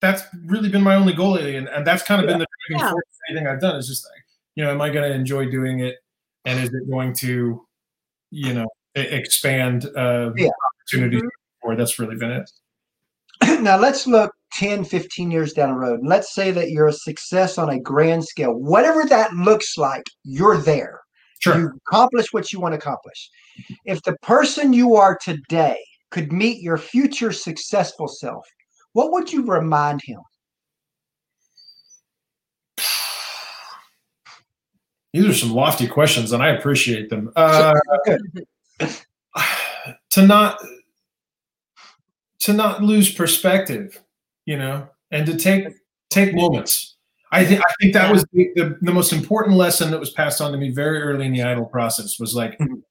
that's 0.04 0.22
really 0.46 0.68
been 0.68 0.82
my 0.82 0.94
only 0.94 1.14
goal 1.14 1.32
lately, 1.32 1.56
and, 1.56 1.68
and 1.68 1.86
that's 1.86 2.02
kind 2.02 2.20
of 2.20 2.26
been 2.26 2.38
the 2.38 2.46
driving 2.68 2.84
Yeah. 2.84 2.90
force 2.90 3.04
of 3.04 3.20
anything 3.30 3.46
I've 3.48 3.60
done. 3.60 3.76
Is 3.76 3.88
just 3.88 4.04
like, 4.04 4.22
you 4.54 4.62
know, 4.62 4.70
am 4.70 4.80
I 4.82 4.90
going 4.90 5.08
to 5.08 5.14
enjoy 5.14 5.50
doing 5.50 5.80
it, 5.80 5.96
and 6.44 6.60
is 6.60 6.68
it 6.68 6.90
going 6.90 7.14
to, 7.14 7.66
you 8.30 8.52
know, 8.54 8.66
expand 8.94 9.86
uh, 9.96 10.30
Yeah. 10.36 10.50
opportunities? 10.82 11.22
Mhm. 11.22 11.28
Or 11.62 11.76
that's 11.76 11.98
really 11.98 12.16
been 12.16 12.30
it. 12.32 12.50
now, 13.62 13.78
let's 13.78 14.06
look 14.06 14.32
10, 14.52 14.84
15 14.84 15.30
years 15.30 15.54
down 15.54 15.70
the 15.70 15.76
road. 15.78 16.00
And 16.00 16.08
let's 16.08 16.34
say 16.34 16.50
that 16.50 16.70
you're 16.70 16.88
a 16.88 16.92
success 16.92 17.56
on 17.56 17.70
a 17.70 17.80
grand 17.80 18.24
scale. 18.26 18.52
Whatever 18.52 19.04
that 19.08 19.32
looks 19.32 19.78
like, 19.78 20.04
you're 20.24 20.58
there. 20.58 21.00
Sure. 21.40 21.58
You 21.58 21.70
accomplish 21.86 22.26
what 22.32 22.52
you 22.52 22.60
want 22.60 22.72
to 22.72 22.78
accomplish. 22.78 23.30
If 23.86 24.02
the 24.02 24.16
person 24.22 24.72
you 24.74 24.94
are 24.96 25.16
today 25.16 25.82
could 26.10 26.32
meet 26.32 26.62
your 26.62 26.76
future 26.76 27.32
successful 27.32 28.06
self, 28.08 28.46
what 28.94 29.12
would 29.12 29.30
you 29.32 29.44
remind 29.44 30.00
him? 30.02 30.20
These 35.12 35.26
are 35.26 35.34
some 35.34 35.52
lofty 35.52 35.86
questions, 35.86 36.32
and 36.32 36.42
I 36.42 36.48
appreciate 36.48 37.08
them. 37.08 37.30
Uh, 37.36 37.74
to 40.10 40.26
not 40.26 40.58
to 42.40 42.52
not 42.52 42.82
lose 42.82 43.12
perspective, 43.14 44.02
you 44.44 44.56
know, 44.56 44.88
and 45.12 45.24
to 45.26 45.36
take 45.36 45.68
take 46.10 46.34
moments. 46.34 46.96
I 47.30 47.44
think 47.44 47.60
I 47.60 47.72
think 47.80 47.94
that 47.94 48.10
was 48.12 48.24
the, 48.32 48.50
the, 48.56 48.76
the 48.80 48.92
most 48.92 49.12
important 49.12 49.56
lesson 49.56 49.90
that 49.92 50.00
was 50.00 50.10
passed 50.10 50.40
on 50.40 50.50
to 50.52 50.58
me 50.58 50.70
very 50.70 51.00
early 51.02 51.26
in 51.26 51.32
the 51.32 51.42
idol 51.42 51.66
process 51.66 52.18
was 52.18 52.34
like 52.34 52.58
Mhm. 52.58 52.82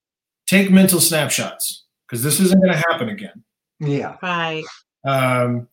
take 0.48 0.70
mental 0.72 1.00
snapshots 1.02 1.86
because 2.08 2.24
this 2.24 2.40
isn't 2.40 2.60
going 2.62 2.72
to 2.74 2.78
happen 2.78 3.10
again. 3.10 3.44
Yeah. 3.80 4.16
Right. 4.22 4.64
Um, 5.06 5.68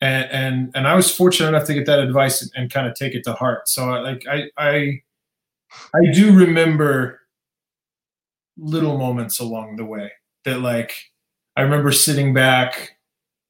and 0.00 0.30
and 0.30 0.70
and 0.74 0.86
I 0.88 0.94
was 0.94 1.14
fortunate 1.14 1.48
enough 1.48 1.66
to 1.66 1.74
get 1.74 1.86
that 1.86 1.98
advice 1.98 2.42
and, 2.42 2.50
and 2.54 2.70
kind 2.70 2.86
of 2.86 2.94
take 2.94 3.14
it 3.14 3.24
to 3.24 3.32
heart. 3.32 3.68
So 3.68 3.88
I 3.90 4.00
like 4.00 4.24
I 4.28 4.50
I 4.56 5.02
I 5.94 6.12
do 6.12 6.34
remember 6.34 7.20
little 8.56 8.98
moments 8.98 9.38
along 9.38 9.76
the 9.76 9.84
way 9.84 10.10
that 10.44 10.60
like 10.60 10.92
I 11.56 11.62
remember 11.62 11.92
sitting 11.92 12.32
back 12.32 12.96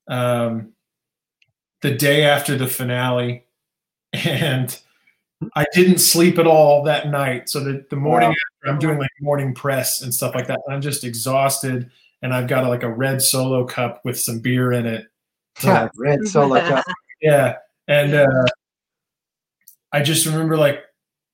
um, 0.08 0.72
the 1.82 1.94
day 1.94 2.24
after 2.24 2.56
the 2.56 2.66
finale 2.66 3.44
and 4.12 4.78
I 5.54 5.66
didn't 5.72 5.98
sleep 5.98 6.38
at 6.38 6.46
all 6.46 6.82
that 6.84 7.08
night. 7.08 7.48
So 7.48 7.60
the, 7.60 7.86
the 7.90 7.96
morning 7.96 8.30
Wow. 8.30 8.34
after 8.64 8.72
I'm 8.72 8.78
doing 8.78 8.98
like 8.98 9.10
morning 9.20 9.54
press 9.54 10.02
and 10.02 10.12
stuff 10.12 10.34
like 10.34 10.46
that. 10.48 10.58
And 10.66 10.74
I'm 10.74 10.80
just 10.80 11.04
exhausted 11.04 11.90
and 12.22 12.34
I've 12.34 12.48
got 12.48 12.66
like 12.66 12.82
a 12.82 12.92
red 12.92 13.22
solo 13.22 13.64
cup 13.64 14.00
with 14.04 14.18
some 14.18 14.40
beer 14.40 14.72
in 14.72 14.86
it. 14.86 15.06
To, 15.60 15.90
Red 15.96 16.26
solo 16.28 16.60
cup. 16.60 16.84
yeah. 17.20 17.56
And 17.88 18.14
uh, 18.14 18.44
I 19.92 20.02
just 20.02 20.26
remember 20.26 20.56
like 20.56 20.80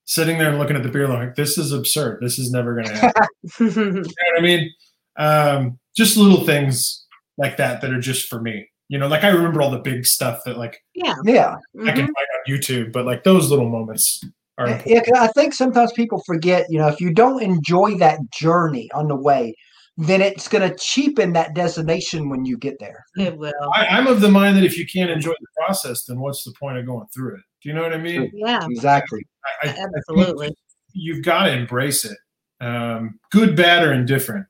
sitting 0.04 0.38
there 0.38 0.50
and 0.50 0.58
looking 0.58 0.76
at 0.76 0.82
the 0.82 0.88
beer 0.88 1.08
like, 1.08 1.34
this 1.34 1.58
is 1.58 1.72
absurd. 1.72 2.18
This 2.20 2.38
is 2.38 2.50
never 2.50 2.74
going 2.74 2.86
to 2.86 2.94
happen. 2.94 3.26
you 3.60 3.70
know 3.70 4.02
what 4.02 4.38
I 4.38 4.42
mean? 4.42 4.70
Um, 5.16 5.78
just 5.96 6.16
little 6.16 6.44
things 6.44 7.06
like 7.38 7.56
that 7.56 7.80
that 7.80 7.90
are 7.92 8.00
just 8.00 8.28
for 8.28 8.40
me. 8.40 8.68
You 8.88 8.98
know, 8.98 9.08
like 9.08 9.24
I 9.24 9.28
remember 9.28 9.62
all 9.62 9.70
the 9.70 9.78
big 9.78 10.06
stuff 10.06 10.40
that 10.44 10.58
like 10.58 10.78
yeah. 10.94 11.14
Yeah. 11.24 11.56
I 11.82 11.92
can 11.92 11.94
Mhm. 11.94 11.96
find 11.96 12.08
on 12.08 12.44
YouTube, 12.48 12.92
but 12.92 13.06
like 13.06 13.24
those 13.24 13.50
little 13.50 13.68
moments 13.68 14.20
are 14.58 14.66
important. 14.66 14.86
Yeah, 14.94 15.00
'cause 15.00 15.28
I 15.28 15.32
think 15.32 15.54
sometimes 15.54 15.92
people 15.94 16.22
forget, 16.26 16.66
you 16.68 16.78
know, 16.78 16.88
if 16.88 17.00
you 17.00 17.12
don't 17.12 17.42
enjoy 17.42 17.96
that 17.98 18.18
journey 18.30 18.90
on 18.92 19.08
the 19.08 19.16
way, 19.16 19.54
then 19.96 20.20
it's 20.20 20.48
going 20.48 20.68
to 20.68 20.76
cheapen 20.76 21.32
that 21.34 21.54
destination 21.54 22.28
when 22.28 22.44
you 22.44 22.58
get 22.58 22.78
there. 22.80 23.04
It 23.16 23.36
will. 23.36 23.52
I, 23.74 23.86
I'm 23.86 24.06
of 24.06 24.20
the 24.20 24.30
mind 24.30 24.56
that 24.56 24.64
if 24.64 24.76
you 24.76 24.86
can't 24.86 25.10
enjoy 25.10 25.32
the 25.32 25.46
process, 25.56 26.04
then 26.04 26.18
what's 26.18 26.42
the 26.44 26.52
point 26.58 26.78
of 26.78 26.86
going 26.86 27.06
through 27.14 27.36
it? 27.36 27.42
Do 27.62 27.68
you 27.68 27.74
know 27.74 27.82
what 27.82 27.94
I 27.94 27.98
mean? 27.98 28.30
Yeah. 28.34 28.66
Exactly. 28.68 29.24
I, 29.62 29.68
I, 29.68 29.70
I 29.70 29.86
Absolutely. 29.96 30.54
you've 30.92 31.24
got 31.24 31.44
to 31.44 31.52
embrace 31.52 32.04
it, 32.04 32.18
um, 32.60 33.20
good, 33.30 33.56
bad, 33.56 33.84
or 33.84 33.92
indifferent. 33.92 34.46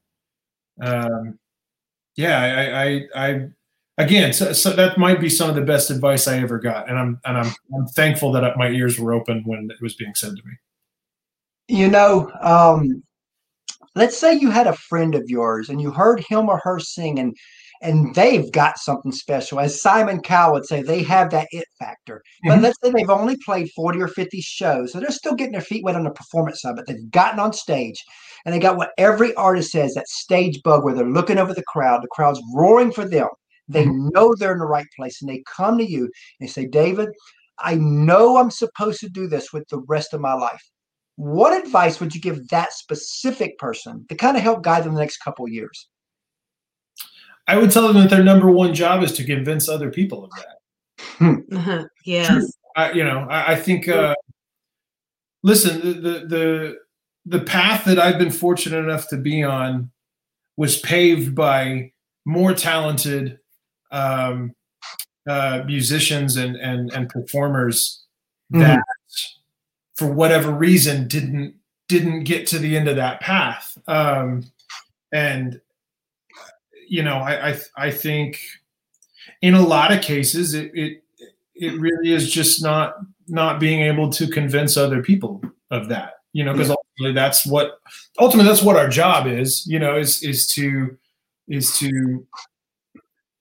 Um, 0.80 1.38
yeah, 2.16 2.38
I, 2.38 2.84
I, 2.84 3.30
I 3.30 3.48
again, 3.98 4.32
so, 4.32 4.52
so 4.52 4.70
that 4.70 4.98
might 4.98 5.20
be 5.20 5.28
some 5.28 5.48
of 5.48 5.56
the 5.56 5.62
best 5.62 5.90
advice 5.90 6.26
I 6.28 6.38
ever 6.38 6.58
got, 6.58 6.88
and 6.88 6.98
I'm 6.98 7.20
and 7.24 7.38
I'm 7.38 7.54
I'm 7.76 7.86
thankful 7.88 8.32
that 8.32 8.56
my 8.56 8.68
ears 8.68 8.98
were 8.98 9.12
open 9.12 9.42
when 9.44 9.68
it 9.70 9.82
was 9.82 9.94
being 9.94 10.14
said 10.14 10.30
to 10.36 10.42
me. 10.44 10.52
You 11.68 11.88
know, 11.88 12.30
um, 12.40 13.02
let's 13.94 14.18
say 14.18 14.34
you 14.34 14.50
had 14.50 14.66
a 14.66 14.76
friend 14.76 15.14
of 15.14 15.24
yours 15.26 15.68
and 15.68 15.80
you 15.80 15.90
heard 15.90 16.20
him 16.28 16.48
or 16.48 16.60
her 16.64 16.78
sing 16.78 17.18
and 17.18 17.36
and 17.82 18.14
they've 18.14 18.50
got 18.52 18.78
something 18.78 19.12
special. 19.12 19.60
As 19.60 19.82
Simon 19.82 20.20
Cowell 20.20 20.54
would 20.54 20.64
say, 20.64 20.80
they 20.80 21.02
have 21.02 21.30
that 21.30 21.48
it 21.50 21.66
factor. 21.78 22.22
But 22.46 22.58
Mhm. 22.58 22.62
let's 22.62 22.78
say 22.82 22.90
they've 22.90 23.10
only 23.10 23.36
played 23.44 23.70
40 23.76 24.00
or 24.00 24.08
50 24.08 24.40
shows. 24.40 24.92
So 24.92 25.00
they're 25.00 25.10
still 25.10 25.34
getting 25.34 25.52
their 25.52 25.60
feet 25.60 25.84
wet 25.84 25.96
on 25.96 26.04
the 26.04 26.10
performance 26.10 26.62
side, 26.62 26.76
but 26.76 26.86
they've 26.86 27.10
gotten 27.10 27.40
on 27.40 27.52
stage 27.52 28.02
and 28.44 28.54
they 28.54 28.58
got 28.58 28.76
what 28.78 28.92
every 28.96 29.34
artist 29.34 29.72
says 29.72 29.94
that 29.94 30.08
stage 30.08 30.62
bug 30.62 30.82
where 30.84 30.94
they're 30.94 31.04
looking 31.10 31.36
over 31.38 31.52
the 31.52 31.64
crowd, 31.68 32.02
the 32.02 32.08
crowd's 32.08 32.40
roaring 32.54 32.92
for 32.92 33.04
them. 33.06 33.28
They 33.68 33.86
know 33.86 34.34
they're 34.34 34.52
in 34.52 34.58
the 34.58 34.66
right 34.66 34.86
place 34.96 35.20
and 35.20 35.28
they 35.30 35.42
come 35.54 35.76
to 35.78 35.84
you 35.84 36.10
and 36.40 36.48
say, 36.50 36.66
David, 36.66 37.10
I 37.58 37.74
know 37.76 38.36
I'm 38.38 38.50
supposed 38.50 39.00
to 39.00 39.08
do 39.08 39.26
this 39.26 39.52
with 39.52 39.68
the 39.68 39.82
rest 39.88 40.14
of 40.14 40.20
my 40.20 40.34
life. 40.34 40.62
What 41.16 41.64
advice 41.64 42.00
would 42.00 42.14
you 42.14 42.20
give 42.20 42.48
that 42.48 42.72
specific 42.72 43.58
person 43.58 44.04
to 44.08 44.14
kind 44.14 44.36
of 44.36 44.42
help 44.42 44.62
guide 44.62 44.84
them 44.84 44.94
the 44.94 45.00
next 45.00 45.18
couple 45.18 45.44
of 45.44 45.52
years? 45.52 45.88
I 47.46 47.56
would 47.56 47.70
tell 47.70 47.86
them 47.86 48.02
that 48.02 48.10
their 48.10 48.24
number 48.24 48.50
one 48.50 48.74
job 48.74 49.02
is 49.02 49.12
to 49.12 49.24
convince 49.24 49.68
other 49.68 49.90
people 49.90 50.24
of 50.24 50.30
that. 51.20 51.88
yes. 52.04 52.52
I, 52.76 52.92
you 52.92 53.04
know, 53.04 53.26
I, 53.30 53.52
I 53.52 53.56
think. 53.56 53.88
Uh, 53.88 54.14
listen, 55.42 55.80
the, 55.80 55.92
the 55.92 56.26
the 56.26 56.76
the 57.26 57.40
path 57.40 57.84
that 57.84 57.98
I've 57.98 58.18
been 58.18 58.30
fortunate 58.30 58.78
enough 58.78 59.08
to 59.08 59.16
be 59.16 59.44
on 59.44 59.90
was 60.56 60.78
paved 60.80 61.34
by 61.34 61.92
more 62.24 62.54
talented 62.54 63.38
um, 63.92 64.52
uh, 65.28 65.62
musicians 65.66 66.36
and 66.36 66.56
and 66.56 66.92
and 66.92 67.08
performers 67.08 68.04
that, 68.50 68.82
for 69.94 70.06
whatever 70.06 70.50
reason, 70.52 71.08
didn't 71.08 71.54
didn't 71.88 72.24
get 72.24 72.46
to 72.48 72.58
the 72.58 72.76
end 72.76 72.88
of 72.88 72.96
that 72.96 73.20
path. 73.20 73.78
Um, 73.86 74.44
and 75.12 75.60
you 76.88 77.02
know, 77.02 77.16
I 77.16 77.50
I, 77.50 77.60
I 77.76 77.90
think 77.90 78.40
in 79.42 79.54
a 79.54 79.62
lot 79.62 79.92
of 79.92 80.02
cases 80.02 80.54
it, 80.54 80.70
it 80.74 81.02
it 81.54 81.78
really 81.80 82.12
is 82.12 82.32
just 82.32 82.62
not 82.62 82.96
not 83.28 83.60
being 83.60 83.80
able 83.82 84.10
to 84.10 84.26
convince 84.26 84.76
other 84.76 85.02
people 85.02 85.42
of 85.70 85.88
that 85.88 86.14
you 86.34 86.44
know 86.44 86.52
because 86.52 86.68
ultimately 86.68 87.12
that's 87.14 87.46
what 87.46 87.80
ultimately 88.18 88.48
that's 88.48 88.62
what 88.62 88.76
our 88.76 88.88
job 88.88 89.26
is 89.26 89.66
you 89.66 89.78
know 89.78 89.96
is 89.96 90.22
is 90.22 90.46
to 90.46 90.94
is 91.48 91.78
to 91.78 92.26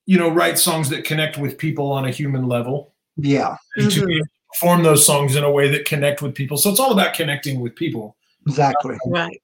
you 0.06 0.18
know 0.18 0.28
write 0.28 0.58
songs 0.58 0.88
that 0.90 1.04
connect 1.04 1.38
with 1.38 1.58
people 1.58 1.92
on 1.92 2.04
a 2.04 2.10
human 2.10 2.48
level. 2.48 2.92
Yeah, 3.16 3.56
and 3.76 3.90
to 3.90 4.22
Perform 4.54 4.82
those 4.82 5.04
songs 5.04 5.36
in 5.36 5.44
a 5.44 5.50
way 5.50 5.68
that 5.68 5.84
connect 5.84 6.22
with 6.22 6.34
people 6.34 6.56
so 6.56 6.70
it's 6.70 6.80
all 6.80 6.92
about 6.92 7.14
connecting 7.14 7.60
with 7.60 7.74
people 7.74 8.16
exactly. 8.46 8.96
Right. 9.06 9.40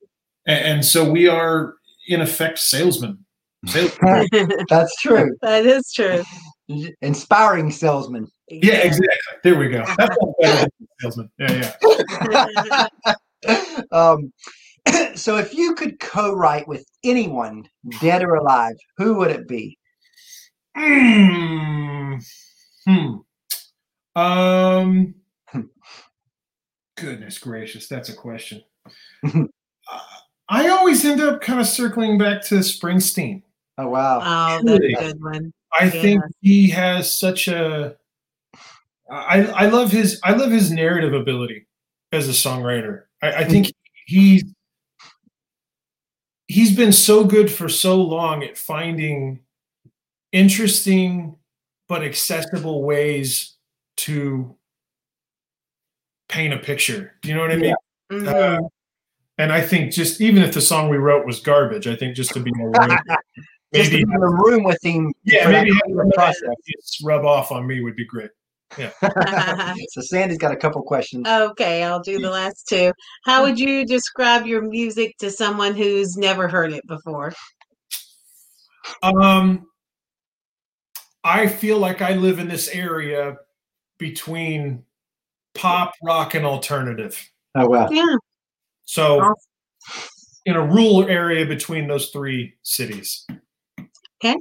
and, 0.47 0.65
and 0.65 0.85
so 0.85 1.09
we 1.11 1.29
are 1.29 1.75
in 2.09 2.21
effect 2.21 2.59
salesmen 2.59 3.25
Sales- 3.67 3.97
That's 4.71 4.95
true. 5.03 5.37
that 5.43 5.67
is 5.67 5.93
true. 5.93 6.23
Inspiring 7.03 7.71
salesman. 7.71 8.29
yeah 8.49 8.77
exactly 8.79 9.17
there 9.45 9.59
we 9.59 9.69
go 9.69 9.85
that's 9.99 10.17
all 10.21 10.35
better 10.41 10.61
than 10.61 10.89
salesman 11.01 11.31
yeah 11.39 11.75
yeah 11.83 13.15
um, 13.93 14.33
so 15.15 15.37
if 15.37 15.55
you 15.55 15.75
could 15.75 16.01
co-write 16.01 16.67
with 16.69 16.85
anyone, 17.05 17.69
dead 18.01 18.23
or 18.23 18.35
alive, 18.37 18.77
who 18.97 19.15
would 19.17 19.31
it 19.31 19.49
be? 19.49 19.79
Mm, 20.77 22.25
hmm. 22.87 23.17
Um. 24.17 25.15
Goodness 26.97 27.39
gracious, 27.39 27.89
that's 27.89 28.09
a 28.09 28.15
question. 28.15 28.63
Uh, 29.93 29.99
I 30.49 30.69
always 30.69 31.05
end 31.05 31.21
up 31.21 31.41
kind 31.41 31.59
of 31.59 31.67
circling 31.67 32.17
back 32.17 32.45
to 32.45 32.57
Springsteen. 32.57 33.43
Oh 33.77 33.89
wow. 33.89 34.21
Oh, 34.23 34.63
that's 34.63 34.85
a 34.85 34.93
good 34.93 35.21
one. 35.21 35.53
I 35.79 35.89
think 35.89 36.23
he 36.43 36.69
has 36.71 37.19
such 37.19 37.49
a. 37.49 37.97
I 39.11 39.47
I 39.47 39.67
love 39.67 39.91
his 39.91 40.21
I 40.23 40.33
love 40.35 40.51
his 40.51 40.71
narrative 40.71 41.15
ability 41.15 41.67
as 42.13 42.29
a 42.29 42.33
songwriter. 42.33 43.05
I, 43.23 43.33
I 43.33 43.45
think 43.45 43.73
he's 44.07 44.45
he's 46.47 46.77
been 46.77 46.93
so 46.93 47.25
good 47.25 47.51
for 47.51 47.69
so 47.69 47.97
long 48.01 48.43
at 48.43 48.59
finding 48.59 49.41
interesting 50.33 51.37
but 51.89 52.03
accessible 52.03 52.85
ways 52.85 53.57
to 54.05 54.57
paint 56.29 56.55
a 56.55 56.59
picture. 56.59 57.15
You 57.25 57.35
know 57.35 57.41
what 57.41 57.53
I 57.53 57.57
mean? 57.57 57.75
Mhm. 58.13 58.29
Uh, 58.29 58.69
and 59.39 59.53
I 59.53 59.61
think 59.61 59.93
just 59.93 60.21
even 60.21 60.43
if 60.43 60.53
the 60.55 60.61
song 60.61 60.89
we 60.89 60.97
wrote 60.99 61.27
was 61.27 61.41
garbage, 61.41 61.87
I 61.87 61.97
think 61.97 62.15
just 62.17 62.33
to 62.35 62.41
be 62.41 62.51
in 62.55 62.61
a 62.61 62.65
room, 62.67 62.99
Just 63.73 63.91
to 63.93 63.97
maybe 63.99 64.05
be 64.05 64.13
in 64.13 64.23
a 64.23 64.27
room 64.27 64.65
with 64.65 64.79
him. 64.83 65.13
yeah, 65.23 65.47
maybe 65.49 65.71
have 65.71 65.79
creative 65.79 65.79
some 65.89 66.01
of 66.01 66.07
that 66.09 66.15
process. 66.17 67.01
rub 67.05 67.25
off 67.25 67.53
on 67.53 67.67
me 67.69 67.81
would 67.81 67.95
be 67.95 68.05
great. 68.05 68.31
Yeah. 68.77 68.91
so 69.91 70.01
Sandy's 70.01 70.39
got 70.39 70.53
a 70.53 70.57
couple 70.57 70.83
questions. 70.83 71.27
okay, 71.29 71.85
I'll 71.85 72.01
do 72.03 72.19
the 72.19 72.31
last 72.31 72.67
two. 72.69 72.93
How 73.25 73.43
would 73.45 73.59
you 73.61 73.85
describe 73.87 74.45
your 74.47 74.63
music 74.63 75.17
to 75.19 75.31
someone 75.31 75.75
who's 75.75 76.17
never 76.17 76.49
heard 76.49 76.73
it 76.73 76.85
before? 76.89 77.33
Um, 79.03 79.67
I 81.23 81.47
feel 81.47 81.79
like 81.79 82.03
I 82.03 82.15
live 82.15 82.39
in 82.39 82.49
this 82.49 82.69
area 82.69 83.37
between 84.01 84.83
pop, 85.55 85.93
rock, 86.03 86.35
and 86.35 86.45
alternative. 86.45 87.31
Oh 87.55 87.69
wow. 87.69 87.89
Yeah. 87.91 88.17
So, 88.87 89.35
in 90.47 90.57
a 90.57 90.65
rural 90.65 91.09
area 91.09 91.47
between 91.47 91.87
those 91.87 92.11
three 92.11 92.55
cities. 92.65 93.25
Okay. 94.23 94.37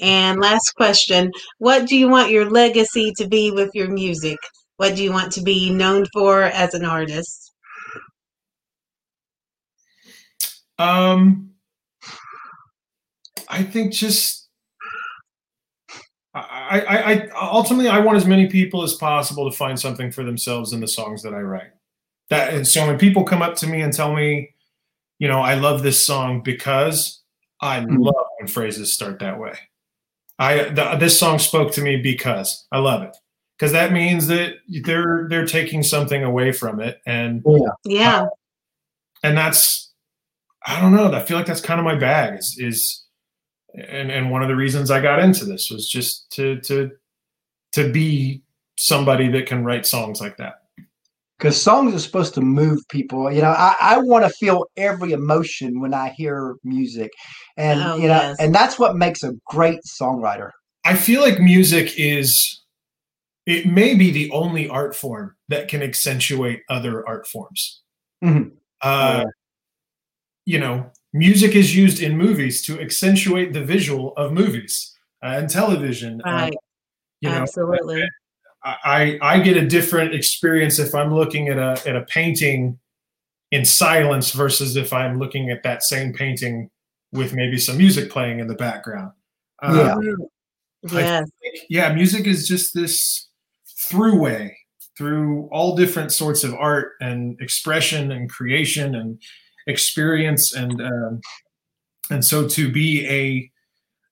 And 0.00 0.40
last 0.40 0.72
question 0.76 1.30
What 1.58 1.86
do 1.86 1.96
you 1.96 2.08
want 2.08 2.30
your 2.30 2.48
legacy 2.50 3.12
to 3.18 3.28
be 3.28 3.50
with 3.50 3.70
your 3.74 3.90
music? 3.90 4.38
What 4.78 4.96
do 4.96 5.04
you 5.04 5.12
want 5.12 5.32
to 5.32 5.42
be 5.42 5.70
known 5.70 6.06
for 6.12 6.44
as 6.44 6.72
an 6.72 6.86
artist? 6.86 7.52
Um, 10.78 11.50
I 13.48 13.62
think 13.62 13.92
just 13.92 14.48
I, 16.32 16.80
I, 16.88 17.12
I 17.12 17.28
ultimately 17.50 17.88
I 17.88 17.98
want 17.98 18.16
as 18.16 18.24
many 18.26 18.46
people 18.46 18.82
as 18.82 18.94
possible 18.94 19.50
to 19.50 19.56
find 19.56 19.78
something 19.78 20.12
for 20.12 20.22
themselves 20.22 20.72
in 20.72 20.80
the 20.80 20.86
songs 20.88 21.22
that 21.22 21.34
I 21.34 21.40
write. 21.40 21.70
That 22.28 22.54
and 22.54 22.66
so 22.66 22.86
when 22.86 22.98
people 22.98 23.24
come 23.24 23.42
up 23.42 23.56
to 23.56 23.66
me 23.66 23.80
and 23.80 23.92
tell 23.92 24.14
me, 24.14 24.50
you 25.18 25.26
know, 25.26 25.40
I 25.40 25.54
love 25.54 25.82
this 25.82 26.04
song 26.06 26.42
because 26.42 27.20
I 27.60 27.80
Mhm. 27.80 27.98
love 28.04 28.26
when 28.38 28.46
phrases 28.48 28.94
start 28.94 29.18
that 29.18 29.38
way. 29.40 29.54
I 30.38 30.64
the, 30.70 30.96
this 30.98 31.18
song 31.18 31.38
spoke 31.40 31.72
to 31.72 31.82
me 31.82 31.96
because 31.96 32.66
I 32.70 32.78
love 32.78 33.02
it 33.02 33.16
because 33.58 33.72
that 33.72 33.92
means 33.92 34.28
that 34.28 34.54
they're 34.84 35.26
they're 35.28 35.46
taking 35.46 35.82
something 35.82 36.22
away 36.22 36.52
from 36.52 36.80
it 36.80 37.00
and 37.06 37.42
Yeah. 37.84 38.26
and 39.24 39.36
that's 39.36 39.92
I 40.66 40.80
don't 40.80 40.94
know. 40.94 41.10
I 41.12 41.22
feel 41.22 41.36
like 41.38 41.46
that's 41.46 41.60
kind 41.60 41.80
of 41.80 41.84
my 41.84 41.96
bag. 41.96 42.38
Is 42.38 42.56
is 42.58 43.04
and 43.74 44.10
and 44.10 44.30
one 44.30 44.42
of 44.42 44.48
the 44.48 44.56
reasons 44.56 44.90
I 44.90 45.00
got 45.00 45.20
into 45.20 45.44
this 45.44 45.70
was 45.70 45.88
just 45.88 46.30
to 46.32 46.60
to 46.62 46.90
to 47.72 47.92
be 47.92 48.42
somebody 48.76 49.28
that 49.28 49.46
can 49.46 49.64
write 49.64 49.86
songs 49.86 50.20
like 50.20 50.36
that. 50.38 50.54
Because 51.38 51.60
songs 51.60 51.94
are 51.94 51.98
supposed 51.98 52.34
to 52.34 52.40
move 52.42 52.80
people. 52.90 53.32
You 53.32 53.40
know, 53.40 53.48
I, 53.56 53.74
I 53.80 53.98
want 53.98 54.24
to 54.26 54.30
feel 54.30 54.66
every 54.76 55.12
emotion 55.12 55.80
when 55.80 55.94
I 55.94 56.10
hear 56.10 56.56
music. 56.64 57.10
And 57.56 57.80
Oh, 57.80 57.94
you 57.96 58.08
know, 58.08 58.20
yes. 58.20 58.36
and 58.40 58.54
that's 58.54 58.78
what 58.78 58.96
makes 58.96 59.22
a 59.22 59.32
great 59.46 59.80
songwriter. 59.86 60.50
I 60.84 60.96
feel 60.96 61.22
like 61.22 61.38
music 61.40 61.94
is 61.96 62.62
it 63.46 63.66
may 63.66 63.94
be 63.94 64.10
the 64.10 64.30
only 64.32 64.68
art 64.68 64.94
form 64.94 65.34
that 65.48 65.68
can 65.68 65.82
accentuate 65.82 66.60
other 66.68 67.06
art 67.08 67.26
forms. 67.26 67.80
Mhm. 68.22 68.52
Uh, 68.82 69.20
Yeah. 69.24 69.24
You 70.46 70.58
know, 70.58 70.90
music 71.12 71.54
is 71.56 71.74
used 71.76 72.02
in 72.02 72.16
movies 72.16 72.62
to 72.66 72.80
accentuate 72.80 73.52
the 73.52 73.64
visual 73.64 74.12
of 74.16 74.32
movies 74.32 74.94
uh, 75.22 75.28
and 75.38 75.48
television. 75.50 76.20
uh, 76.24 76.30
Right. 76.30 76.54
you 77.20 77.30
know, 77.30 77.36
Absolutely. 77.36 78.04
I 78.62 79.18
I 79.22 79.40
get 79.40 79.56
a 79.56 79.66
different 79.66 80.14
experience 80.14 80.78
if 80.78 80.94
I'm 80.94 81.14
looking 81.14 81.48
at 81.48 81.56
a 81.58 81.80
at 81.88 81.96
a 81.96 82.02
painting 82.02 82.78
in 83.50 83.64
silence 83.64 84.32
versus 84.32 84.76
if 84.76 84.92
I'm 84.92 85.18
looking 85.18 85.50
at 85.50 85.62
that 85.62 85.82
same 85.82 86.12
painting 86.12 86.70
with 87.12 87.32
maybe 87.34 87.58
some 87.58 87.76
music 87.78 88.10
playing 88.10 88.38
in 88.38 88.46
the 88.48 88.54
background. 88.54 89.12
Uh, 89.62 89.72
Yeah. 89.74 90.14
I 90.92 91.00
Yes. 91.00 91.30
think, 91.42 91.66
yeah, 91.68 91.92
music 91.92 92.26
is 92.26 92.46
just 92.48 92.72
this 92.74 93.28
throughway 93.82 94.52
through 94.96 95.48
all 95.52 95.74
different 95.76 96.12
sorts 96.12 96.44
of 96.44 96.54
art 96.54 96.92
and 97.00 97.38
expression 97.40 98.12
and 98.12 98.30
creation 98.30 98.94
and 98.94 99.20
experience 99.66 100.54
and 100.54 100.80
um, 100.80 101.20
and 102.10 102.24
so 102.24 102.48
to 102.48 102.70
be 102.70 103.06
a 103.08 103.50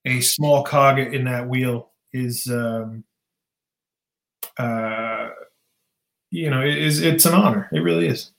a 0.09 0.21
small 0.21 0.63
cog 0.65 0.99
in 0.99 1.25
that 1.25 1.49
wheel 1.49 1.91
is 2.13 2.47
um, 2.51 3.05
uh, 4.59 5.29
you 6.31 6.51
know 6.51 6.61
it 6.63 6.77
is 6.79 7.01
it's 7.03 7.27
an 7.27 7.35
honor 7.35 7.69
it 7.73 7.81
really 7.81 8.07
is 8.07 8.33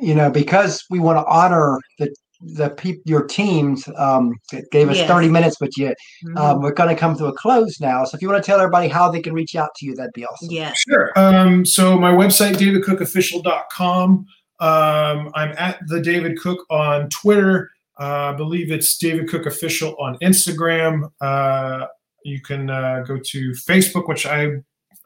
You 0.00 0.14
know, 0.14 0.30
because 0.30 0.82
we 0.90 0.98
want 0.98 1.18
to 1.18 1.24
honor 1.26 1.78
the 1.98 2.08
the 2.56 2.70
peop, 2.70 3.02
your 3.04 3.26
teams 3.26 3.86
um, 3.98 4.32
that 4.50 4.64
gave 4.72 4.88
us 4.88 4.96
Yes. 4.96 5.06
30 5.10 5.28
minutes, 5.28 5.56
but 5.60 5.76
you, 5.76 5.92
Mhm. 6.24 6.38
um, 6.38 6.62
we're 6.62 6.72
going 6.72 6.88
to 6.88 6.96
come 6.96 7.14
to 7.18 7.26
a 7.26 7.32
close 7.34 7.78
now. 7.82 8.02
So 8.06 8.16
if 8.16 8.22
you 8.22 8.28
want 8.30 8.42
to 8.42 8.46
tell 8.50 8.58
everybody 8.58 8.88
how 8.88 9.10
they 9.10 9.20
can 9.20 9.34
reach 9.34 9.54
out 9.56 9.68
to 9.76 9.84
you, 9.84 9.94
that'd 9.94 10.14
be 10.14 10.24
awesome. 10.24 10.48
yeah 10.50 10.72
Sure. 10.74 11.12
Um, 11.16 11.66
so 11.66 11.98
my 11.98 12.10
website, 12.12 12.54
davidcookofficial.com. 12.54 14.24
Um, 14.60 15.32
I'm 15.34 15.52
at 15.58 15.80
the 15.88 16.00
David 16.00 16.38
Cook 16.38 16.64
on 16.70 17.08
Twitter. 17.08 17.70
Uh, 17.98 18.30
I 18.32 18.34
believe 18.34 18.70
it's 18.70 18.96
David 18.98 19.28
Cook 19.28 19.46
Official 19.46 19.96
on 19.98 20.16
Instagram. 20.22 21.10
Uh, 21.20 21.86
you 22.24 22.40
can 22.40 22.70
uh, 22.70 23.02
go 23.06 23.18
to 23.18 23.50
Facebook, 23.52 24.06
which 24.08 24.26
I 24.26 24.52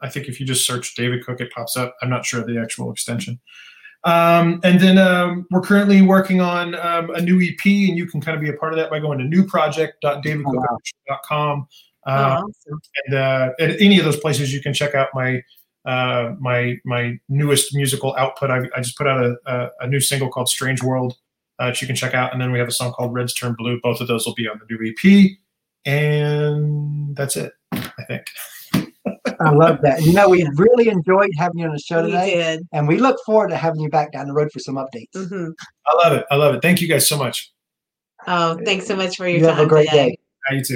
I 0.01 0.09
think 0.09 0.27
if 0.27 0.39
you 0.39 0.45
just 0.45 0.65
search 0.67 0.93
David 0.95 1.25
Cook, 1.25 1.39
it 1.41 1.51
pops 1.51 1.75
up. 1.77 1.95
I'm 2.01 2.09
not 2.09 2.25
sure 2.25 2.41
of 2.41 2.47
the 2.47 2.59
actual 2.59 2.91
extension. 2.91 3.39
Um, 4.03 4.59
and 4.63 4.79
then 4.79 4.97
um, 4.97 5.47
we're 5.51 5.61
currently 5.61 6.01
working 6.03 6.41
on 6.41 6.75
um, 6.75 7.09
a 7.11 7.21
new 7.21 7.41
EP, 7.41 7.65
and 7.65 7.97
you 7.97 8.05
can 8.05 8.21
kind 8.21 8.35
of 8.35 8.41
be 8.41 8.49
a 8.49 8.53
part 8.53 8.71
of 8.73 8.77
that 8.77 8.89
by 8.91 8.99
going 8.99 9.17
to 9.19 9.25
newproject.davidcookofficial.com. 9.25 11.67
Oh, 12.07 12.11
Uh, 12.11 12.41
awesome. 12.43 12.79
and 13.07 13.15
uh, 13.15 13.49
at 13.59 13.81
any 13.81 13.97
of 13.97 14.05
those 14.05 14.19
places 14.19 14.53
you 14.53 14.61
can 14.61 14.75
check 14.75 14.93
out 14.93 15.07
my 15.15 15.41
uh, 15.85 16.33
my 16.39 16.77
my 16.85 17.17
newest 17.29 17.75
musical 17.75 18.15
output. 18.17 18.49
I, 18.51 18.61
I 18.75 18.81
just 18.81 18.97
put 18.97 19.07
out 19.07 19.23
a, 19.23 19.35
a, 19.45 19.69
a 19.81 19.87
new 19.87 19.99
single 19.99 20.29
called 20.29 20.49
"Strange 20.49 20.81
World" 20.83 21.15
uh, 21.59 21.67
that 21.67 21.81
you 21.81 21.87
can 21.87 21.95
check 21.95 22.13
out, 22.13 22.33
and 22.33 22.41
then 22.41 22.51
we 22.51 22.59
have 22.59 22.67
a 22.67 22.71
song 22.71 22.91
called 22.93 23.13
"Reds 23.13 23.33
Turn 23.33 23.55
Blue." 23.57 23.79
Both 23.81 24.01
of 24.01 24.07
those 24.07 24.25
will 24.25 24.33
be 24.35 24.47
on 24.47 24.59
the 24.59 24.75
new 24.75 24.91
EP, 24.91 25.31
and 25.85 27.15
that's 27.15 27.35
it. 27.35 27.53
I 27.71 28.03
think. 28.07 28.25
I 29.39 29.51
love 29.51 29.79
that. 29.81 30.01
You 30.01 30.13
know, 30.13 30.29
we 30.29 30.47
really 30.55 30.87
enjoyed 30.87 31.29
having 31.37 31.59
you 31.59 31.65
on 31.67 31.73
the 31.73 31.79
show 31.79 32.01
We 32.03 32.11
today, 32.11 32.35
did. 32.35 32.67
and 32.71 32.87
we 32.87 32.97
look 32.97 33.17
forward 33.25 33.49
to 33.49 33.57
having 33.57 33.81
you 33.81 33.89
back 33.89 34.11
down 34.13 34.27
the 34.27 34.33
road 34.33 34.49
for 34.51 34.59
some 34.59 34.75
updates. 34.75 35.13
hmm 35.13 35.49
I 35.87 36.07
love 36.07 36.13
it. 36.13 36.25
I 36.31 36.35
love 36.35 36.55
it. 36.55 36.61
Thank 36.61 36.81
you 36.81 36.87
guys 36.87 37.07
so 37.07 37.17
much. 37.17 37.51
Oh, 38.27 38.57
thanks 38.65 38.87
so 38.87 38.95
much 38.95 39.17
for 39.17 39.27
your 39.27 39.39
You 39.39 39.45
time 39.47 39.55
have 39.57 39.65
a 39.65 39.69
great 39.69 39.89
today. 39.89 40.09
day. 40.09 40.17
How 40.47 40.55
you 40.55 40.63
too. 40.63 40.73